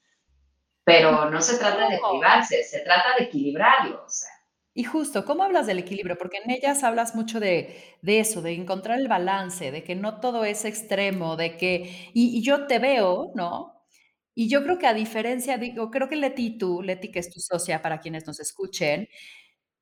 [0.84, 4.03] Pero no se trata de privarse, se trata de equilibrarlo.
[4.05, 4.30] O sea,
[4.78, 6.18] y justo, ¿cómo hablas del equilibrio?
[6.18, 10.43] Porque en ellas hablas mucho de, eso, de encontrar el balance, de que no todo
[10.43, 13.86] es extremo, de que, y, yo te veo, ¿no?
[14.34, 17.32] Y yo creo que a diferencia, digo, creo que Leti y tú, Leti que es
[17.32, 19.07] tu socia para quienes nos escuchen,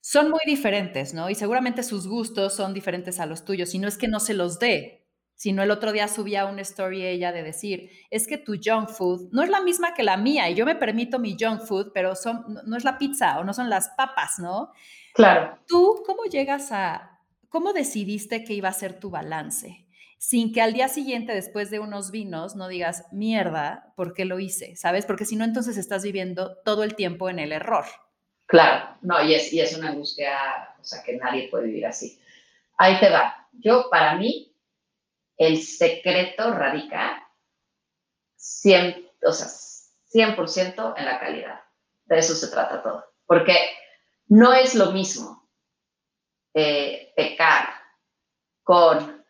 [0.06, 1.30] son muy diferentes, ¿no?
[1.30, 4.34] Y seguramente sus gustos son diferentes a los tuyos, y no es que no se
[4.34, 8.56] los dé, sino el otro día subía una story ella de decir, es que tu
[8.62, 11.62] junk food no es la misma que la mía y yo me permito mi junk
[11.62, 14.74] food, pero son, no es la pizza o no son las papas, ¿no?
[15.14, 15.58] Claro.
[15.68, 19.88] ¿Tú cómo llegas a, ¿cómo decidiste que iba a ser tu balance?
[20.18, 24.39] Sin que al día siguiente, después de unos vinos, no digas, mierda, ¿por qué lo
[24.39, 24.76] hice?
[24.76, 25.06] ¿Sabes?
[25.06, 27.86] Porque si no, entonces estás viviendo todo el tiempo en el error.
[28.45, 32.19] Claro, no, y es, y es una angustia, o sea, que nadie puede vivir así.
[32.77, 33.47] Ahí te va.
[33.53, 34.53] Yo, para mí,
[35.37, 37.27] el secreto radica
[38.35, 39.47] 100, o sea,
[40.13, 41.61] 100% en la calidad.
[42.05, 43.05] De eso se trata todo.
[43.25, 43.55] Porque
[44.27, 45.49] no es lo mismo
[46.53, 47.69] eh, pecar
[48.63, 49.25] con,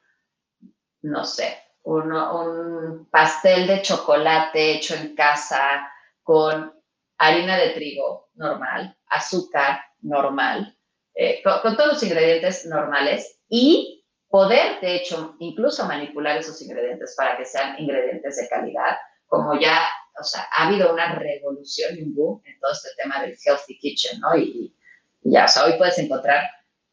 [1.03, 5.91] no sé, un pastel de chocolate hecho en casa
[6.23, 6.72] con
[7.17, 10.75] harina de trigo normal, azúcar normal,
[11.15, 17.37] eh, con, todos los ingredientes normales y poder, de hecho, incluso manipular esos ingredientes para
[17.37, 18.97] que sean ingredientes de calidad,
[19.27, 19.87] como ya,
[20.19, 23.77] o sea, ha habido una revolución y un boom en todo este tema del healthy
[23.77, 24.35] kitchen, ¿no?
[24.35, 24.75] Y,
[25.21, 26.43] ya, o sea, hoy puedes encontrar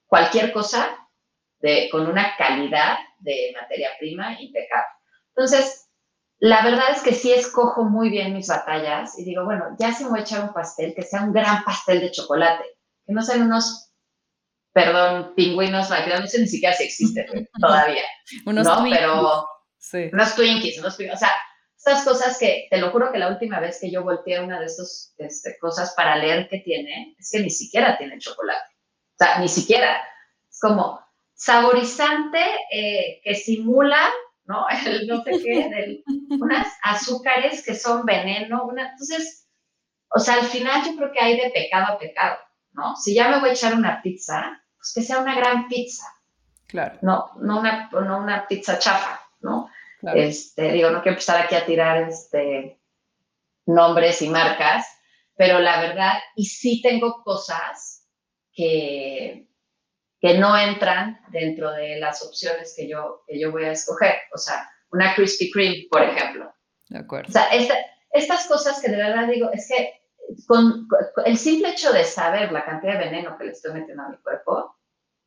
[0.06, 0.96] cualquier cosa
[1.90, 4.94] con una calidad de materia prima impecable.
[5.28, 5.89] Entonces,
[6.40, 10.04] la verdad es que sí escojo muy bien mis batallas y digo, bueno, ya si
[10.04, 12.64] me voy a echar un pastel, que sea un gran pastel de chocolate,
[13.06, 13.90] que no sean unos
[14.72, 18.02] perdón, pingüinos, no sé ni siquiera si existen todavía.
[18.46, 18.78] unos ¿no?
[18.78, 18.98] Twinkies.
[18.98, 20.10] Pero sí.
[20.12, 21.32] unos Twinkies, unos O sea,
[21.76, 24.66] estas cosas que, te lo juro que la última vez que yo volteé una de
[24.66, 28.70] estas este, cosas para leer qué tiene, es que ni siquiera tiene chocolate.
[29.14, 30.00] O sea, ni siquiera.
[30.48, 31.00] Es como
[31.34, 34.10] saborizante eh, que simula,
[34.50, 34.66] ¿no?
[34.86, 36.02] El no sé qué,
[36.40, 38.64] unas azúcares que son veneno.
[38.64, 39.48] Una, entonces,
[40.08, 42.36] o sea, al final yo creo que hay de pecado a pecado.
[42.72, 42.96] ¿no?
[42.96, 46.04] Si ya me voy a echar una pizza, pues que sea una gran pizza.
[46.66, 46.98] Claro.
[47.02, 49.70] No, no una, no una pizza chafa, ¿no?
[50.14, 52.80] Este, digo, no quiero empezar aquí a tirar este,
[53.66, 54.86] nombres y marcas,
[55.36, 58.06] pero la verdad, y sí tengo cosas
[58.52, 59.46] que,
[60.20, 64.16] que no entran dentro de las opciones que yo, que yo voy a escoger.
[64.34, 66.54] O sea, una Krispy Kreme, por ejemplo.
[66.88, 67.28] De acuerdo.
[67.28, 67.48] O sea,
[68.12, 70.00] estas cosas que de verdad digo, es que
[70.46, 70.86] con,
[71.24, 74.16] el simple hecho de saber la cantidad de veneno que le estoy metiendo a mi
[74.18, 74.76] cuerpo,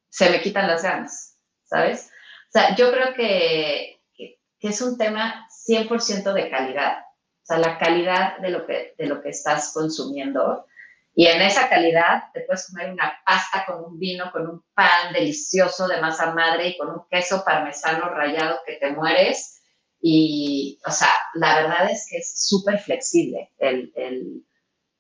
[0.10, 2.10] se me quitan las ganas, ¿sabes?
[2.50, 7.80] O sea, yo creo que, que, es un tema 100% de calidad, o sea, la
[7.80, 10.68] calidad de lo, que, de lo que estás consumiendo.
[11.16, 15.14] Y en esa calidad te puedes comer una pasta con un vino, con un pan
[15.14, 19.62] delicioso de masa madre y con un queso parmesano rallado que te mueres.
[20.02, 24.44] Y, o sea, la verdad es que es súper flexible el, el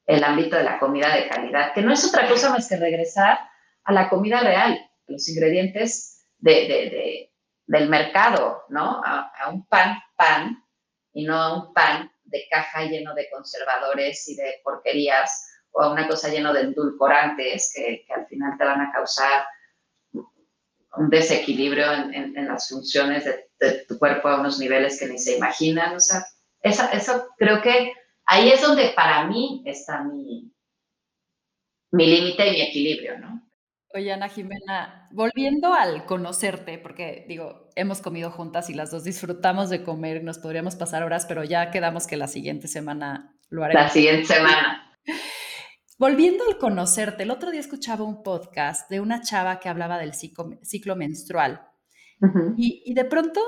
[0.05, 3.39] el ámbito de la comida de calidad, que no es otra cosa más que regresar
[3.84, 7.30] a la comida real, los ingredientes de,
[7.66, 9.01] del mercado, ¿no?
[9.05, 10.64] A, un pan, pan,
[11.14, 15.91] y no a un pan de caja lleno de conservadores y de porquerías, o a
[15.91, 19.45] una cosa lleno de endulcorantes que, al final te van a causar
[20.95, 25.95] un desequilibrio en, las funciones de, tu cuerpo a unos niveles que ni se imaginan.
[25.95, 26.24] O sea,
[26.61, 27.93] eso creo que
[28.26, 30.53] ahí es donde para mí está mi,
[31.91, 33.41] mi límite y mi equilibrio, ¿no?
[33.95, 39.69] Oye, Ana Jimena, volviendo al conocerte, porque digo, hemos comido juntas y las dos disfrutamos
[39.69, 43.84] de comer, nos podríamos pasar horas, pero ya quedamos que la siguiente semana lo haremos.
[43.84, 44.82] La siguiente semana.
[46.04, 50.14] Volviendo al conocerte, el otro día escuchaba un podcast de una chava que hablaba del
[50.14, 51.62] ciclo, menstrual.
[52.58, 53.39] Y, y de pronto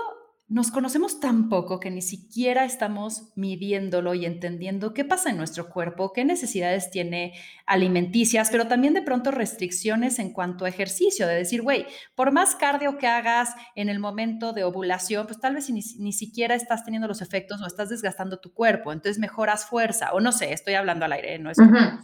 [0.48, 5.70] nos conocemos tan poco que ni siquiera estamos midiéndolo y entendiendo qué pasa en nuestro
[5.70, 7.34] cuerpo, qué necesidades tiene
[7.66, 12.56] alimenticias, pero también de pronto restricciones en cuanto a ejercicio, de decir, güey, por más
[12.56, 16.86] cardio que hagas en el momento de ovulación, pues tal vez ni, ni, siquiera estás
[16.86, 20.76] teniendo los efectos o estás desgastando tu cuerpo, entonces mejoras fuerza, o no sé, estoy
[20.76, 21.58] hablando al aire, no es...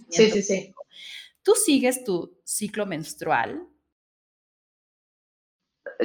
[0.10, 0.74] Sí, sí, sí.
[1.44, 3.68] ¿Tú sigues tu ciclo menstrual?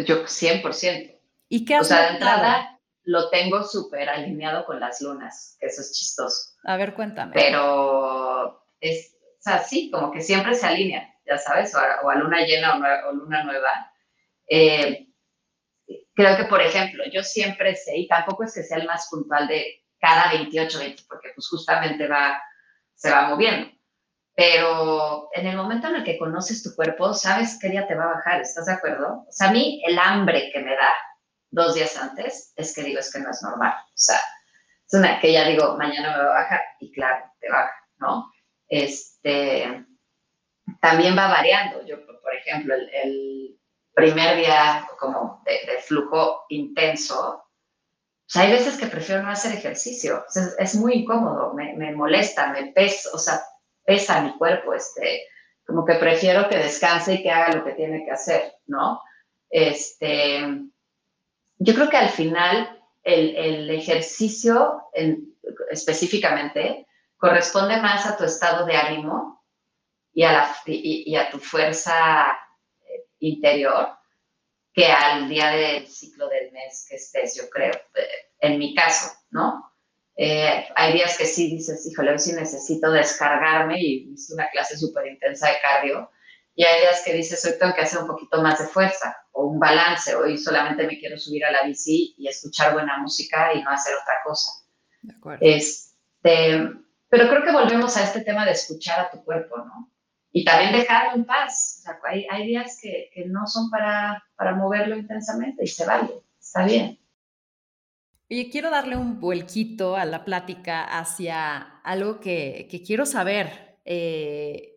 [0.07, 1.16] Yo 100%.
[1.49, 2.77] ¿Y qué has O sea, de entrada
[3.07, 6.57] lo tengo súper alineado con las lunas, que eso es chistoso.
[6.65, 7.33] A ver, cuéntame.
[7.35, 12.41] Pero es, o sea, sí, como que siempre se alinea, ya sabes, o a, luna
[12.41, 12.75] llena
[13.09, 13.93] o, luna nueva.
[14.49, 15.07] Eh,
[16.15, 19.47] creo que, por ejemplo, yo siempre sé, y tampoco es que sea el más puntual
[19.47, 22.43] de cada 28, 20, porque pues justamente va,
[22.97, 23.71] se va moviendo.
[24.35, 28.05] Pero en el momento en el que conoces tu cuerpo, sabes qué día te va
[28.05, 29.25] a bajar, ¿estás de acuerdo?
[29.29, 30.93] O sea, a mí el hambre que me da
[31.57, 33.73] dos días antes, es que digo, es que no es normal.
[33.73, 34.21] O sea,
[34.87, 38.31] es una que ya digo, mañana me va a bajar y claro, te baja, ¿no?
[38.69, 39.85] Este,
[40.81, 41.85] también va variando.
[41.87, 43.59] Yo, por ejemplo, el,
[43.95, 50.27] primer día como de, flujo intenso, o sea, hay veces que prefiero no hacer ejercicio.
[50.59, 53.41] es, muy incómodo, me, me, molesta, me pesa, o sea,
[53.87, 55.23] pesa mi cuerpo, este,
[55.67, 59.01] como que prefiero que descanse y que haga lo que tiene que hacer, ¿no?
[59.49, 60.45] Este,
[61.59, 64.83] yo creo que al final el, ejercicio
[65.71, 66.87] específicamente
[67.17, 69.45] corresponde más a tu estado de ánimo
[70.13, 72.27] y a, la, y, a tu fuerza
[72.81, 73.91] eh, interior
[74.73, 78.09] que al día del ciclo del mes que estés, yo creo, eh,
[78.41, 79.73] en mi caso, ¿no?
[80.17, 84.77] Eh, hay días que sí dices, híjole, hoy sí necesito descargarme y hice una clase
[84.77, 86.11] súper intensa de cardio.
[86.57, 89.47] Y hay días que dices, hoy tengo que hacer un poquito más de fuerza o
[89.47, 90.17] un balance.
[90.17, 93.95] Hoy solamente me quiero subir a la bici y escuchar buena música y no hacer
[93.95, 94.51] otra cosa.
[95.03, 95.41] De acuerdo.
[95.43, 96.73] Este,
[97.09, 99.93] pero creo que volvemos a este tema de escuchar a tu cuerpo, ¿no?
[100.33, 101.79] Y también dejarlo en paz.
[101.79, 105.87] O sea, hay, hay días que, que, no son para, para moverlo intensamente y se
[105.87, 106.99] vale, está bien.
[108.29, 114.76] Oye, quiero darle un vuelquito a la plática hacia algo que, quiero saber eh,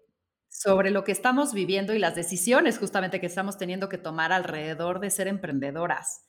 [0.50, 5.00] sobre lo que estamos viviendo y las decisiones justamente que estamos teniendo que tomar alrededor
[5.00, 6.26] de ser emprendedoras.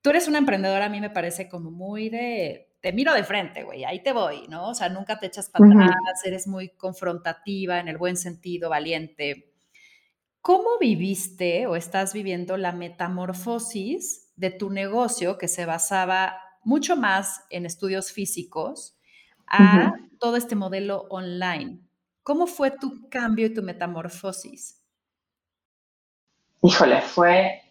[0.00, 3.62] Tú eres una emprendedora, a mí me parece como muy de, te miro de frente,
[3.62, 4.70] güey, ahí te voy, ¿no?
[4.70, 9.52] O sea, nunca te echas para atrás, eres muy confrontativa en el buen sentido, valiente.
[10.40, 17.44] ¿Cómo viviste o estás viviendo la metamorfosis de tu negocio que se basaba mucho más
[17.50, 18.98] en estudios físicos
[19.46, 21.85] a todo este modelo online.
[22.26, 24.82] ¿Cómo fue tu cambio y tu metamorfosis?
[26.60, 27.62] Híjole, fue,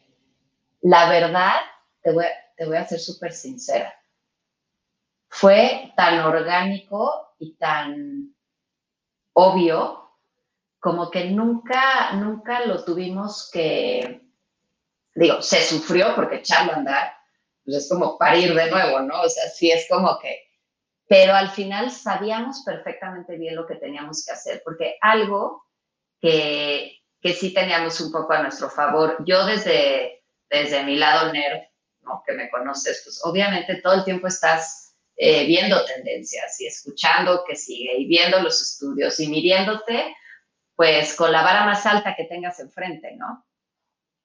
[0.80, 1.56] la verdad,
[2.02, 3.94] te voy, a ser súper sincera,
[5.28, 8.34] fue tan orgánico y tan
[9.34, 10.10] obvio
[10.80, 14.22] como que nunca, nunca lo tuvimos que
[15.16, 17.14] digo, se sufrió porque echarlo a andar,
[17.66, 19.22] pues es como parir de nuevo, ¿no?
[19.22, 20.45] O sea, sí es como que,
[21.08, 25.66] pero al final sabíamos perfectamente bien lo que teníamos que hacer, porque algo
[26.20, 31.62] que, que sí teníamos un poco a nuestro favor, yo desde, desde mi lado nerd,
[32.02, 32.24] ¿no?
[32.26, 37.56] Que me conoces, pues obviamente todo el tiempo estás eh, viendo tendencias y escuchando que
[37.56, 40.16] sigue y viendo los estudios y midiéndote,
[40.76, 43.46] pues con la vara más alta que tengas enfrente, ¿no?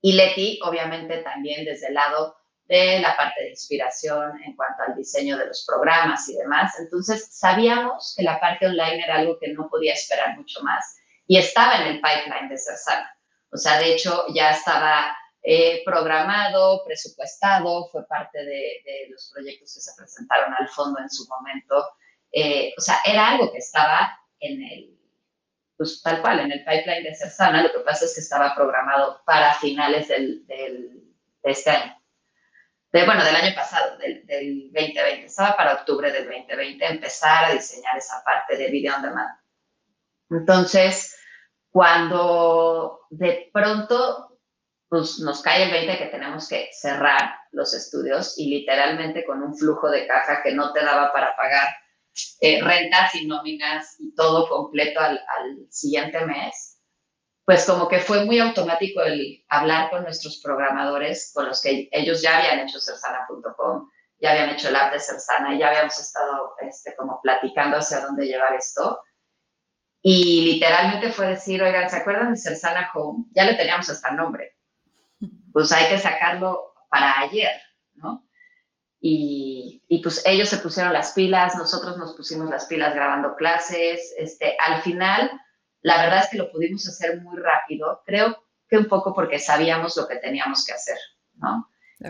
[0.03, 2.37] Y Leti, obviamente, también desde el lado
[2.71, 6.73] de la parte de inspiración en cuanto al diseño de los programas y demás.
[6.79, 10.97] Entonces, sabíamos que la parte online era algo que no podía esperar mucho más
[11.27, 13.12] y estaba en el pipeline de Cersana.
[13.51, 19.81] O sea, de hecho, ya estaba eh, programado, presupuestado, fue parte de, los proyectos que
[19.81, 21.89] se presentaron al fondo en su momento.
[22.31, 24.97] Eh, o sea, era algo que estaba en el,
[25.77, 28.55] pues tal cual, en el pipeline de ser sana, lo que pasa es que estaba
[28.55, 31.03] programado para finales del, del,
[31.43, 31.99] de este año.
[32.93, 35.26] De, bueno, del año pasado, del, del, 2020.
[35.26, 39.30] Estaba para octubre del 2020 empezar a diseñar esa parte de video on demand.
[40.30, 41.16] Entonces,
[41.70, 44.38] cuando de pronto
[44.88, 49.57] pues, nos cae el 20 que tenemos que cerrar los estudios y literalmente con un
[49.57, 51.68] flujo de caja que no te daba para pagar
[52.41, 55.20] eh, rentas y nóminas y todo completo al,
[55.70, 56.70] siguiente mes,
[57.51, 62.22] pues como que fue muy automático el hablar con nuestros programadores, con los que ellos
[62.22, 63.90] ya habían hecho cersana.com,
[64.20, 68.26] ya habían hecho el app de Cersana, ya habíamos estado este, como platicando hacia dónde
[68.26, 69.01] llevar esto.
[70.01, 73.24] Y literalmente fue decir, oigan, ¿se acuerdan de Cersana Home?
[73.32, 74.57] Ya le teníamos hasta nombre.
[75.53, 77.61] Pues hay que sacarlo para ayer,
[77.94, 78.28] ¿no?
[79.01, 84.14] Y, y, pues ellos se pusieron las pilas, nosotros nos pusimos las pilas grabando clases.
[84.16, 85.32] Este, al final,
[85.83, 89.97] la verdad es que lo pudimos hacer muy rápido, creo que un poco porque sabíamos
[89.97, 90.99] lo que teníamos que hacer,
[91.35, 91.68] ¿no?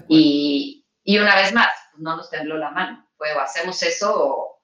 [0.09, 4.63] Y, y, una vez más, no nos tembló la mano, fue o hacemos eso o,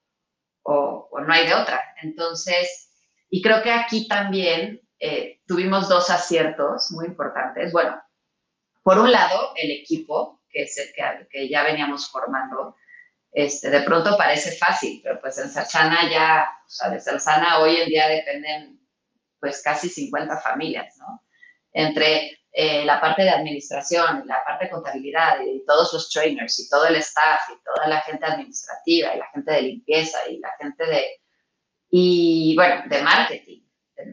[0.63, 1.83] o, o, no hay de otra.
[2.03, 2.93] Entonces,
[3.29, 7.73] y creo que aquí también eh, tuvimos dos aciertos muy importantes.
[7.73, 8.01] Bueno,
[8.83, 10.93] por un lado, el equipo, que, es el
[11.29, 12.77] que, ya veníamos formando,
[13.33, 17.77] este, de pronto parece fácil, pero pues en Sarsana ya, o sea, de Sarsana hoy
[17.77, 18.76] en día dependen
[19.47, 21.23] pues casi 50 familias, ¿no?
[21.73, 26.69] Entre eh, la parte de administración, la parte de contabilidad y todos los trainers y
[26.69, 30.51] todo el staff y toda la gente administrativa y la gente de limpieza y la
[30.59, 31.05] gente de,
[31.91, 33.61] y bueno, de marketing.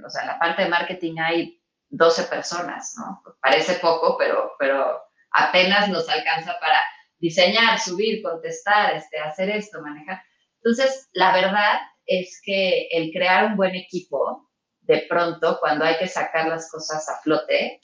[0.06, 1.60] O sea, en la parte de marketing hay
[1.90, 3.24] 12 personas, ¿no?
[3.42, 6.80] Parece poco, pero, pero apenas nos alcanza para
[7.18, 10.22] diseñar, subir, contestar, este, hacer esto, manejar.
[10.58, 14.52] Entonces, la verdad es que el crear un buen equipo,
[14.84, 17.80] de pronto, cuando hay que sacar las cosas a flote,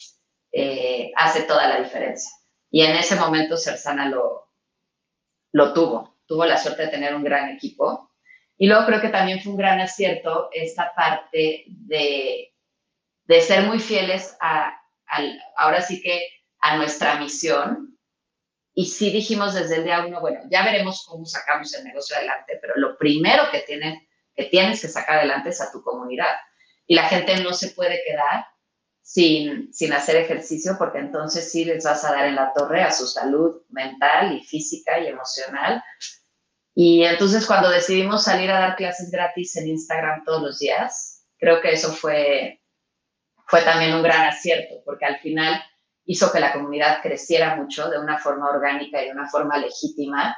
[0.52, 2.32] eh, hace toda la diferencia.
[2.70, 4.50] Y en ese momento Cersana lo,
[5.52, 8.12] lo tuvo, tuvo la suerte de tener un gran equipo.
[8.58, 12.54] Y luego creo que también fue un gran acierto esta parte de,
[13.24, 16.22] de ser muy fieles a, al, ahora sí que
[16.60, 17.97] a nuestra misión.
[18.74, 22.58] Y sí dijimos desde el día uno, bueno, ya veremos cómo sacamos el negocio adelante,
[22.62, 26.36] pero lo primero que, tiene, que tienes que sacar adelante es a tu comunidad.
[26.90, 28.48] Y la gente no se puede quedar
[29.04, 32.92] sin, sin hacer ejercicio porque entonces sí les vas a dar en la torre a
[32.92, 35.84] su salud mental y física y emocional.
[36.74, 41.62] Y entonces cuando decidimos salir a dar clases gratis en Instagram todos los días, creo
[41.62, 42.60] que eso fue,
[43.46, 45.62] fue también un gran acierto, porque al final
[46.06, 50.36] hizo que la comunidad creciera mucho de una forma orgánica y de una forma legítima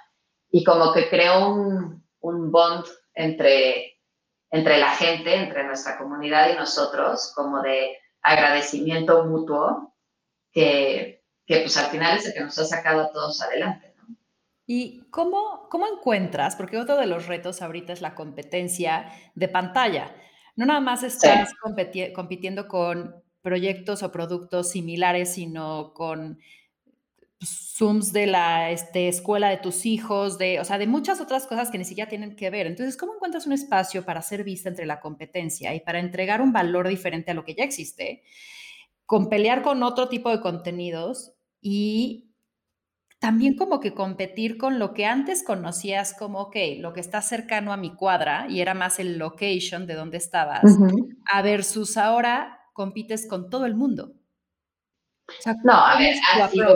[0.50, 2.84] y como que creó un, un bond
[3.14, 4.01] entre,
[4.52, 9.96] entre la gente, entre nuestra comunidad y nosotros, como de agradecimiento mutuo
[10.52, 13.94] que, que pues al final es el que nos ha sacado a todos adelante.
[13.98, 14.16] ¿no?
[14.68, 16.56] ¿Y cómo, cómo encuentras?
[16.56, 20.14] Porque otro de los retos ahorita es la competencia de pantalla.
[20.56, 22.14] No nada más estás sí.
[22.14, 26.40] compitiendo con proyectos o productos similares, sino con
[27.44, 31.72] Zooms de la este, escuela de tus hijos, de, o sea, de muchas otras cosas
[31.72, 32.68] que ni siquiera tienen que ver.
[32.68, 36.54] Entonces, ¿cómo encuentras un espacio para ser vista entre la competencia y para entregar un
[36.54, 38.24] valor diferente a lo que ya existe,
[39.06, 42.32] con pelear con otro tipo de contenidos y
[43.20, 47.72] también como que competir con lo que antes conocías como, ok, lo que está cercano
[47.72, 51.18] a mi cuadra y era más el location de donde estabas, uh -huh.
[51.26, 54.14] a versus ahora compites con todo el mundo.
[55.28, 56.76] O sea, no, a ver, ha sido,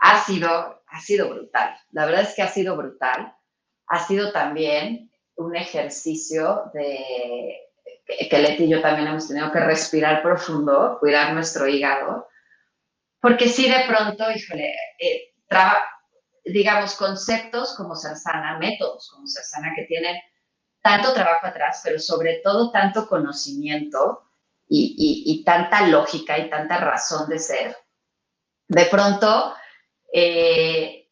[0.00, 1.76] ha sido, ha sido brutal.
[1.92, 3.34] La verdad es que ha sido brutal.
[3.86, 7.56] Ha sido también un ejercicio de
[8.28, 12.28] que Leti y yo también hemos tenido que respirar profundo, cuidar nuestro hígado,
[13.20, 15.32] porque sí de pronto, híjole, eh,
[16.44, 20.16] digamos, conceptos como ser sana, métodos como ser sana, que tienen
[20.82, 24.22] tanto trabajo atrás, pero sobre todo tanto conocimiento
[24.66, 27.76] y, y, y tanta lógica y tanta razón de ser.
[28.66, 29.54] De pronto,
[30.12, 31.08] eh,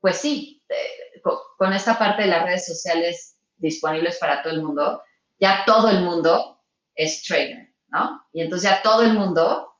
[0.00, 5.02] pues sí, eh, con, esta parte de las redes sociales disponibles para todo el mundo,
[5.38, 6.60] ya todo el mundo
[6.94, 8.26] es trainer, ¿no?
[8.32, 9.72] Y entonces ya todo el mundo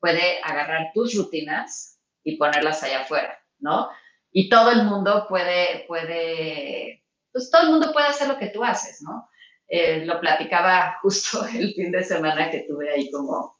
[0.00, 3.90] puede agarrar tus rutinas y ponerlas allá afuera, ¿no?
[4.32, 8.64] Y todo el mundo puede, puede, pues todo el mundo puede hacer lo que tú
[8.64, 9.28] haces, ¿no?
[9.68, 13.58] Eh, lo platicaba justo el fin de semana que tuve ahí como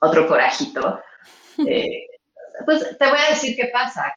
[0.00, 1.00] otro corajito.
[1.66, 2.06] Eh,
[2.64, 4.14] pues te voy a decir qué pasa.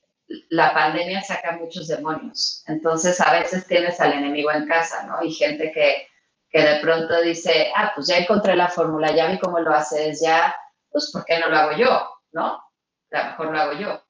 [0.49, 2.63] La pandemia saca muchos demonios.
[2.67, 5.21] Entonces a veces tienes al enemigo en casa, ¿no?
[5.23, 6.07] Y gente que,
[6.49, 10.21] que de pronto dice, ah, pues ya encontré la fórmula, ya vi cómo lo haces,
[10.21, 10.55] ya,
[10.89, 12.09] pues ¿por qué no lo hago yo?
[12.31, 12.63] ¿No?
[13.11, 14.03] A lo mejor lo hago yo.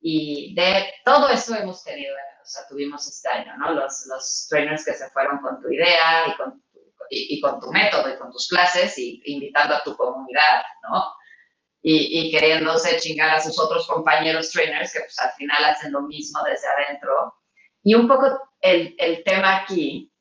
[0.00, 3.72] Y de todo eso hemos tenido, o sea, tuvimos este año, ¿no?
[3.72, 6.62] Los, los trainers que se fueron con tu idea y con,
[7.10, 11.17] y, y con tu método y con tus clases y invitando a tu comunidad, ¿no?
[11.82, 16.02] Y, y, queriéndose chingar a sus otros compañeros trainers que pues al final hacen lo
[16.02, 17.34] mismo desde adentro.
[17.82, 20.12] Y un poco el, el tema aquí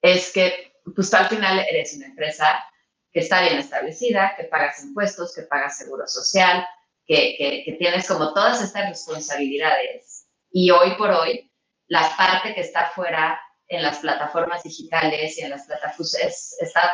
[0.00, 2.64] es que pues al final eres una empresa
[3.12, 6.66] que está bien establecida, que pagas impuestos, que pagas seguro social,
[7.04, 10.26] que, que, que tienes como todas estas responsabilidades.
[10.50, 11.50] Y hoy por hoy,
[11.88, 16.92] la parte que está fuera en las plataformas digitales y en las plataformas es, está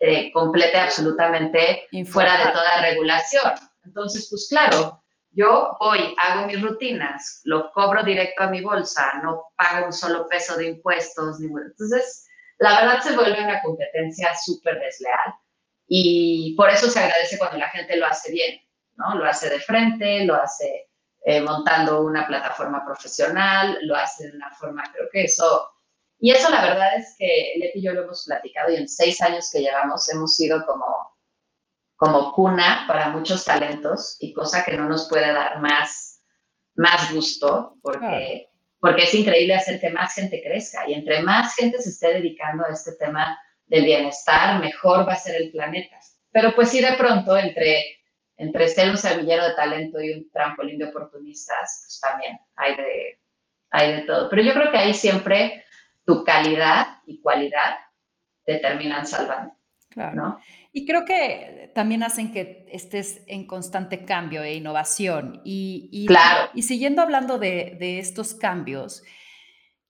[0.00, 3.52] eh, completa absolutamente fuera de toda regulación.
[3.84, 9.44] Entonces, pues claro, yo hoy hago mis rutinas, lo cobro directo a mi bolsa, no
[9.56, 11.38] pago un solo peso de impuestos.
[11.38, 11.46] Ni...
[11.46, 12.26] Entonces,
[12.58, 15.34] la verdad se vuelve una competencia súper desleal
[15.86, 18.60] y por eso se agradece cuando la gente lo hace bien,
[18.96, 19.14] ¿no?
[19.16, 20.88] Lo hace de frente, lo hace
[21.24, 25.68] eh, montando una plataforma profesional, lo hace de una forma, creo que eso
[26.20, 29.22] y eso la verdad es que Leti y yo lo hemos platicado y en seis
[29.22, 30.86] años que llevamos hemos sido como,
[31.96, 36.22] como cuna para muchos talentos y cosa que no nos puede dar más,
[36.74, 38.50] más gusto porque,
[38.80, 42.66] porque es increíble hacer que más gente crezca y entre más gente se esté dedicando
[42.66, 45.96] a este tema del bienestar, mejor va a ser el planeta.
[46.32, 48.00] Pero pues sí de pronto entre,
[48.36, 53.20] entre ser un semillero de talento y un trampolín de oportunistas, pues también hay de,
[53.70, 54.28] hay de todo.
[54.28, 55.64] Pero yo creo que ahí siempre
[56.10, 57.76] tu calidad y cualidad
[58.44, 59.54] te terminan salvando.
[59.90, 60.16] Claro.
[60.16, 60.40] ¿no?
[60.72, 65.40] Y creo que también hacen que estés en constante cambio e innovación.
[65.44, 66.50] Y, y, claro.
[66.52, 69.04] y siguiendo hablando de, de, estos cambios,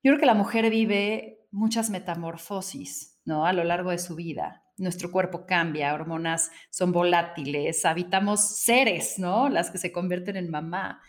[0.02, 3.46] yo creo que la mujer vive muchas metamorfosis ¿no?
[3.46, 4.64] a lo largo de su vida.
[4.76, 9.48] Nuestro cuerpo cambia, hormonas son volátiles, habitamos seres, ¿no?
[9.48, 11.02] Las que se convierten en mamá.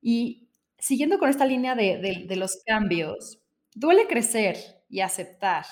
[0.00, 0.48] Y
[0.78, 3.39] siguiendo con esta línea de, de, de los cambios,
[3.74, 4.56] Duele crecer
[4.88, 5.64] y aceptar.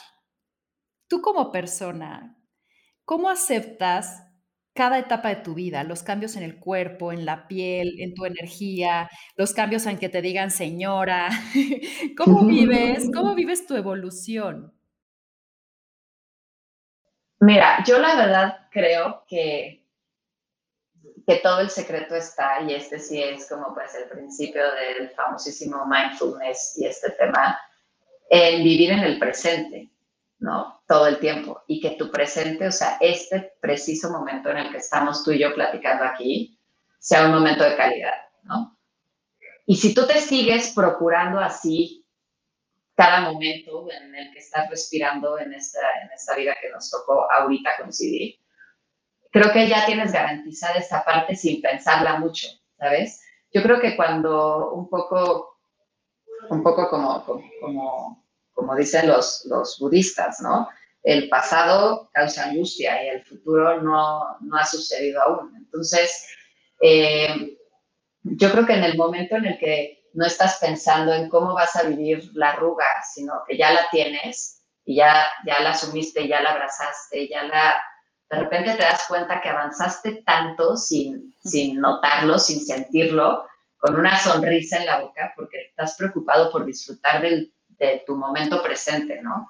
[1.09, 2.39] Tú como persona,
[3.05, 4.29] ¿cómo aceptas
[4.79, 8.27] cada etapa de tu vida, los cambios en el cuerpo, en la piel, en tu
[8.27, 11.31] energía, los cambios en que te digan señora.
[12.17, 13.11] ¿Cómo vives?
[13.13, 14.73] ¿Cómo vives tu evolución?
[17.41, 19.85] Mira, yo la verdad creo que,
[21.27, 25.87] que todo el secreto está, y este sí es como pues el principio del famosísimo
[25.87, 27.59] mindfulness y este tema,
[28.29, 29.91] en vivir en el presente,
[30.39, 30.83] ¿no?
[30.87, 31.63] Todo el tiempo.
[31.67, 35.39] Y que tu presente, o sea, este preciso momento en el que estamos tú y
[35.39, 36.59] yo platicando aquí,
[36.99, 38.77] sea un momento de calidad, ¿no?
[39.67, 42.07] Y si tú te sigues procurando así
[42.95, 47.31] cada momento en el que estás respirando en esta, en esta vida que nos tocó
[47.31, 48.37] ahorita coincidir,
[49.31, 52.49] creo que ya tienes garantizada esta parte sin pensarla mucho,
[52.79, 53.21] ¿sabes?
[53.53, 55.58] Yo creo que cuando un poco,
[56.51, 57.25] un poco como,
[57.61, 60.69] como, como dicen los, los budistas, ¿no?
[61.03, 65.55] El pasado causa angustia y el futuro no, no ha sucedido aún.
[65.57, 66.27] Entonces,
[66.81, 67.57] eh,
[68.23, 71.77] yo creo que en el momento en el que no estás pensando en cómo vas
[71.77, 76.41] a vivir la arruga, sino que ya la tienes y ya, ya la asumiste, ya
[76.41, 77.77] la abrazaste, ya la...
[78.31, 83.47] De repente te das cuenta que avanzaste tanto sin, sin notarlo, sin sentirlo,
[83.79, 89.23] con una sonrisa en la boca, porque estás preocupado por disfrutar de tu momento presente,
[89.23, 89.49] ¿no?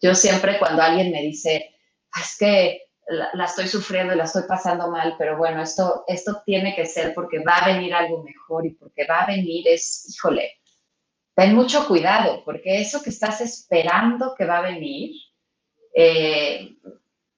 [0.00, 1.74] Yo siempre cuando alguien me dice,
[2.12, 6.42] ah, es que la, estoy sufriendo y la estoy pasando mal, pero bueno, esto, esto
[6.44, 10.14] tiene que ser porque va a venir algo mejor y porque va a venir es,
[10.14, 10.52] híjole,
[11.34, 15.16] ten mucho cuidado, porque eso que estás esperando que va a venir,
[15.94, 16.76] eh,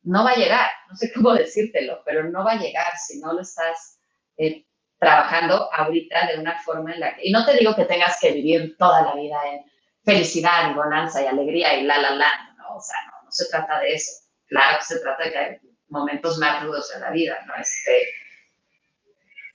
[0.03, 3.33] no va a llegar, no sé cómo decírtelo, pero no va a llegar si no
[3.33, 3.99] lo estás
[4.37, 4.66] eh,
[4.99, 8.33] trabajando ahorita de una forma en la que, y no te digo que tengas que
[8.33, 9.65] vivir toda la vida en
[10.05, 12.77] felicidad y bonanza y alegría y la, la, la, ¿no?
[12.77, 15.57] O sea, no, no se trata de eso claro que se trata de que hay
[15.89, 17.55] momentos más rudos en la vida, ¿no?
[17.57, 18.09] Este,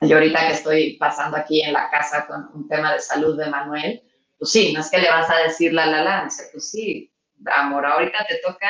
[0.01, 3.49] yo ahorita que estoy pasando aquí en la casa con un tema de salud de
[3.49, 4.01] Manuel,
[4.39, 7.13] pues sí, no es que le vas a decir la la la, pues sí,
[7.45, 8.69] amor, ahorita te toca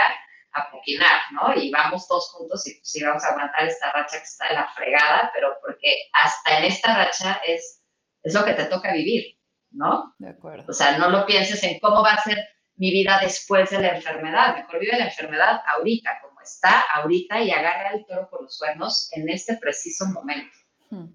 [0.54, 1.54] apoquinar, ¿no?
[1.54, 4.56] Y vamos todos juntos y pues sí vamos a aguantar esta racha que está en
[4.56, 7.82] la fregada, pero porque hasta en esta racha es,
[8.24, 9.38] es lo que te toca vivir,
[9.72, 10.14] ¿no?
[10.20, 10.66] De acuerdo.
[10.70, 12.38] O sea, no lo pienses en cómo va a ser
[12.76, 14.56] mi vida después de la enfermedad.
[14.56, 19.10] Mejor vive la enfermedad ahorita, como está ahorita, y agarra el toro por los cuernos
[19.14, 20.56] en este preciso momento.
[20.90, 21.08] Hmm.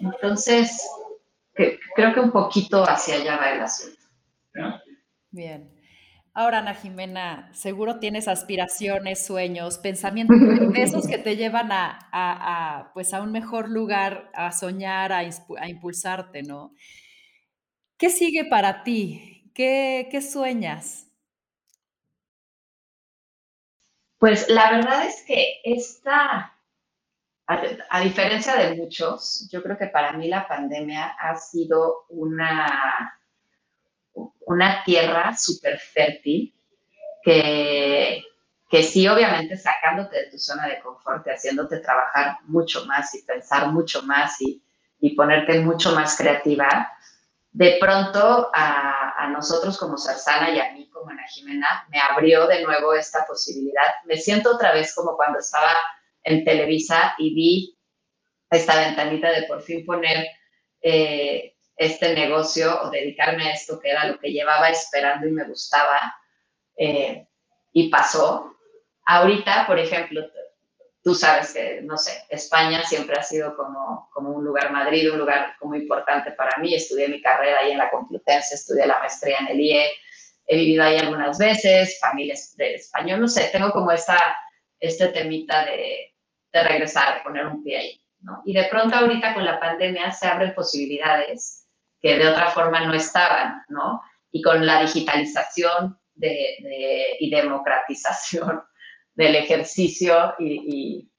[0.00, 0.86] Entonces,
[1.54, 4.00] creo que un poquito hacia allá va el asunto.
[5.30, 5.75] Bien.
[6.38, 10.36] Ahora, Ana Jimena, seguro tienes aspiraciones, sueños, pensamientos,
[10.74, 16.42] esos que te llevan a, pues a un mejor lugar, a soñar, a, a impulsarte,
[16.42, 16.74] ¿no?
[17.96, 19.50] ¿Qué sigue para ti?
[19.54, 21.06] ¿Qué, sueñas?
[24.18, 26.54] Pues la verdad es que esta,
[27.46, 33.18] a, diferencia de muchos, yo creo que para mí la pandemia ha sido una,
[34.46, 36.54] una tierra súper fértil
[37.22, 38.22] que,
[38.70, 43.68] que sí, obviamente sacándote de tu zona de confort, haciéndote trabajar mucho más y pensar
[43.68, 44.62] mucho más y,
[45.00, 46.92] y ponerte mucho más creativa,
[47.52, 52.62] de pronto a, nosotros como Sarsana y a mí como Ana Jimena me abrió de
[52.62, 53.82] nuevo esta posibilidad.
[54.04, 55.72] Me siento otra vez como cuando estaba
[56.22, 57.78] en Televisa y vi
[58.50, 60.26] esta ventanita de por fin poner
[60.80, 65.44] eh, este negocio o dedicarme a esto que era lo que llevaba esperando y me
[65.44, 66.16] gustaba
[66.76, 67.26] eh,
[67.72, 68.54] y pasó.
[69.04, 70.22] Ahorita, por ejemplo,
[71.02, 75.18] tú sabes que, no sé, España siempre ha sido como, como un lugar, Madrid, un
[75.18, 76.74] lugar muy importante para mí.
[76.74, 79.90] Estudié mi carrera ahí en la Complutense, estudié la maestría en el IE,
[80.46, 84.18] he vivido ahí algunas veces, familias de español, no sé, tengo como esta,
[84.80, 86.14] este temita de,
[86.52, 88.42] de regresar, de poner un pie ahí, ¿no?
[88.44, 91.65] Y de pronto ahorita con la pandemia se abren posibilidades
[92.06, 94.00] que de otra forma no estaban, ¿no?
[94.30, 98.62] Y con la digitalización y democratización
[99.16, 101.10] del ejercicio y,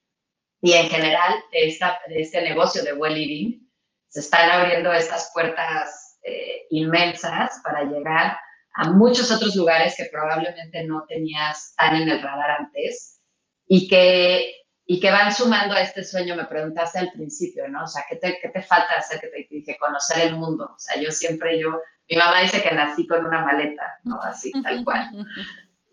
[0.62, 3.60] y, en general de este negocio de well living,
[4.08, 8.38] se están abriendo estas puertas eh, inmensas para llegar
[8.76, 13.20] a muchos otros lugares que probablemente no tenías tan en el radar antes
[13.68, 14.56] y que,
[14.90, 17.84] y que van sumando a este sueño, me preguntaste al principio, ¿no?
[17.84, 19.20] O sea, ¿qué te, qué te falta hacer?
[19.20, 20.64] Que te dije, conocer el mundo.
[20.74, 24.22] O sea, yo siempre, yo, mi mamá dice que nací con una maleta, ¿no?
[24.22, 25.10] Así, tal cual.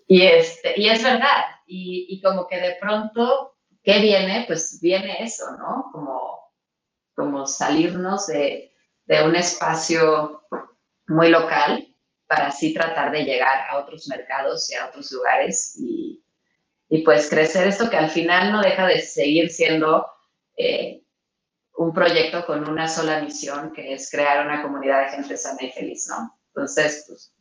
[0.07, 4.45] Y, este, y es verdad, y, y, como que de pronto, ¿qué viene?
[4.47, 5.89] Pues viene eso, ¿no?
[5.93, 6.53] Como,
[7.15, 8.75] como salirnos de,
[9.07, 10.43] de un espacio
[11.09, 11.89] muy local
[12.27, 16.24] para así tratar de llegar a otros mercados y a otros lugares y,
[16.95, 20.07] y, pues crecer esto que al final no deja de seguir siendo
[20.57, 21.03] eh,
[21.77, 25.71] un proyecto con una sola misión, que es crear una comunidad de gente sana y
[25.71, 26.39] feliz, ¿no?
[26.49, 27.35] Entonces, pues,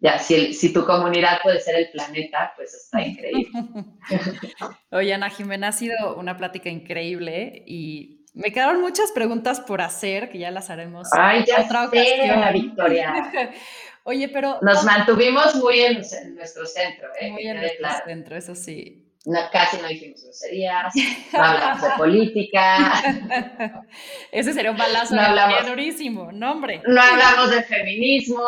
[0.00, 3.50] ya, si, si tu comunidad puede ser el planeta, pues está increíble.
[4.92, 10.30] Oye, Ana Jimena, ha sido una plática increíble y me quedaron muchas preguntas por hacer,
[10.30, 12.52] que ya las haremos Ay, ya otra ocasión.
[12.52, 13.52] Victoria.
[14.08, 14.58] Oye, pero...
[14.62, 15.96] Nos mantuvimos muy en,
[16.34, 17.30] nuestro centro, ¿eh?
[17.30, 19.06] Muy en nuestro centro, eso sí.
[19.52, 20.94] casi no dijimos groserías,
[21.34, 23.02] no hablamos de política.
[24.32, 26.80] Ese sería un balazo no hablamos, durísimo, no hombre.
[26.86, 28.42] No hablamos de feminismo.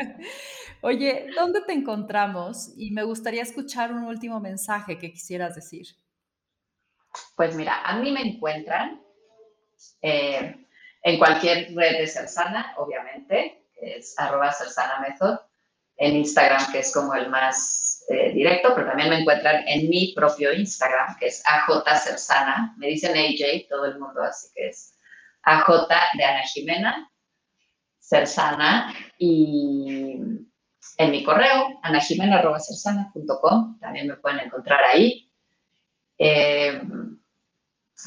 [0.82, 2.70] Oye, ¿dónde te encontramos?
[2.76, 5.88] Y me gustaría escuchar un último mensaje que quisieras decir.
[7.34, 9.02] Pues mira, a mí me encuentran
[10.00, 10.54] eh,
[11.02, 14.54] en cualquier red de Cersana, obviamente es arroba
[15.00, 15.38] Method,
[15.96, 20.12] en Instagram, que es como el más eh, directo, pero también me encuentran en mi
[20.14, 22.74] propio Instagram, que es AJ Cersana.
[22.78, 24.96] Me dicen AJ todo el mundo, así que es
[25.42, 27.10] AJ de Ana Jimena,
[28.00, 30.20] Cersana, y
[30.98, 35.30] en mi correo, anajimena.cersana.com, también me pueden encontrar ahí.
[36.18, 36.82] Eh,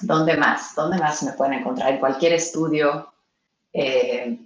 [0.01, 0.75] ¿Dónde más?
[0.75, 1.93] ¿Dónde más me pueden encontrar?
[1.93, 3.13] En cualquier estudio.
[3.73, 4.37] Eh,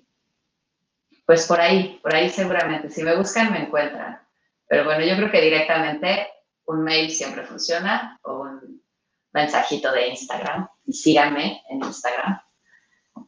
[1.29, 2.89] pues por ahí, por ahí seguramente.
[2.89, 4.19] Si me buscan, me encuentran.
[4.67, 6.27] Pero bueno, yo creo que directamente
[6.65, 8.83] un mail siempre funciona o un
[9.31, 10.67] mensajito de Instagram.
[10.87, 12.41] Y síganme en Instagram,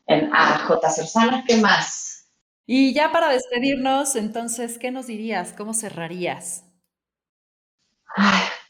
[0.08, 0.80] en AJ
[1.46, 2.28] ¿Qué más?
[2.66, 5.54] Y ya para despedirnos, entonces, ¿qué nos dirías?
[5.56, 6.66] ¿Cómo cerrarías?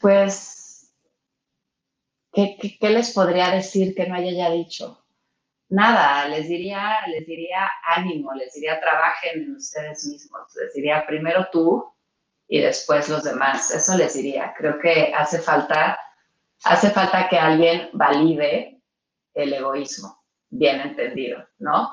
[0.02, 0.92] pues,
[2.34, 5.01] ¿qué, ¿qué, les podría decir que no haya ya dicho?
[5.72, 11.48] Nada, les diría, les diría ánimo, les diría trabajen en ustedes mismos, les diría primero
[11.50, 11.92] tú
[12.46, 14.54] y después los demás, eso les diría.
[14.56, 15.98] Creo que hace falta,
[16.64, 18.82] hace falta que alguien valide
[19.32, 21.90] el egoísmo, bien entendido, ¿no?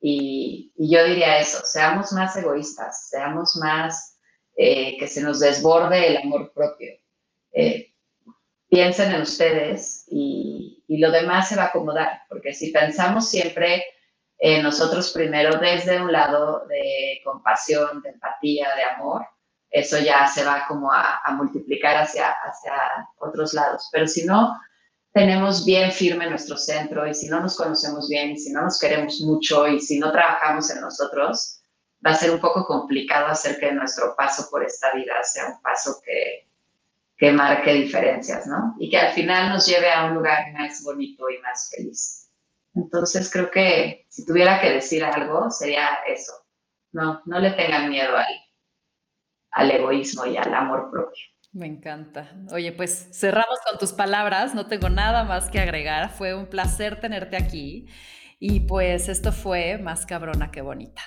[0.00, 4.20] Y, yo diría eso, seamos más egoístas, seamos más,
[4.56, 6.92] eh, que se nos desborde el amor propio.
[7.52, 7.92] Eh,
[8.68, 13.84] piensen en ustedes y, lo demás se va a acomodar, porque si pensamos siempre
[14.38, 19.26] en nosotros primero desde un lado de compasión, de empatía, de amor,
[19.68, 22.72] eso ya se va como a, multiplicar hacia, hacia
[23.18, 23.88] otros lados.
[23.92, 24.58] Pero si no
[25.12, 28.78] tenemos bien firme nuestro centro y si no nos conocemos bien y si no nos
[28.78, 31.60] queremos mucho y si no trabajamos en nosotros,
[32.06, 35.60] va a ser un poco complicado hacer que nuestro paso por esta vida sea un
[35.62, 36.45] paso que,
[37.16, 38.74] que marque diferencias, ¿no?
[38.78, 42.30] Y que al final nos lleve a un lugar más bonito y más feliz.
[42.74, 46.32] Entonces creo que si tuviera que decir algo sería eso.
[46.92, 48.26] No, no le tengan miedo al,
[49.52, 51.24] al egoísmo y al amor propio.
[51.52, 52.36] Me encanta.
[52.52, 56.10] Oye, pues cerramos con tus palabras, no tengo nada más que agregar.
[56.10, 57.86] Fue un placer tenerte aquí
[58.38, 61.02] y pues esto fue más cabrona que bonita.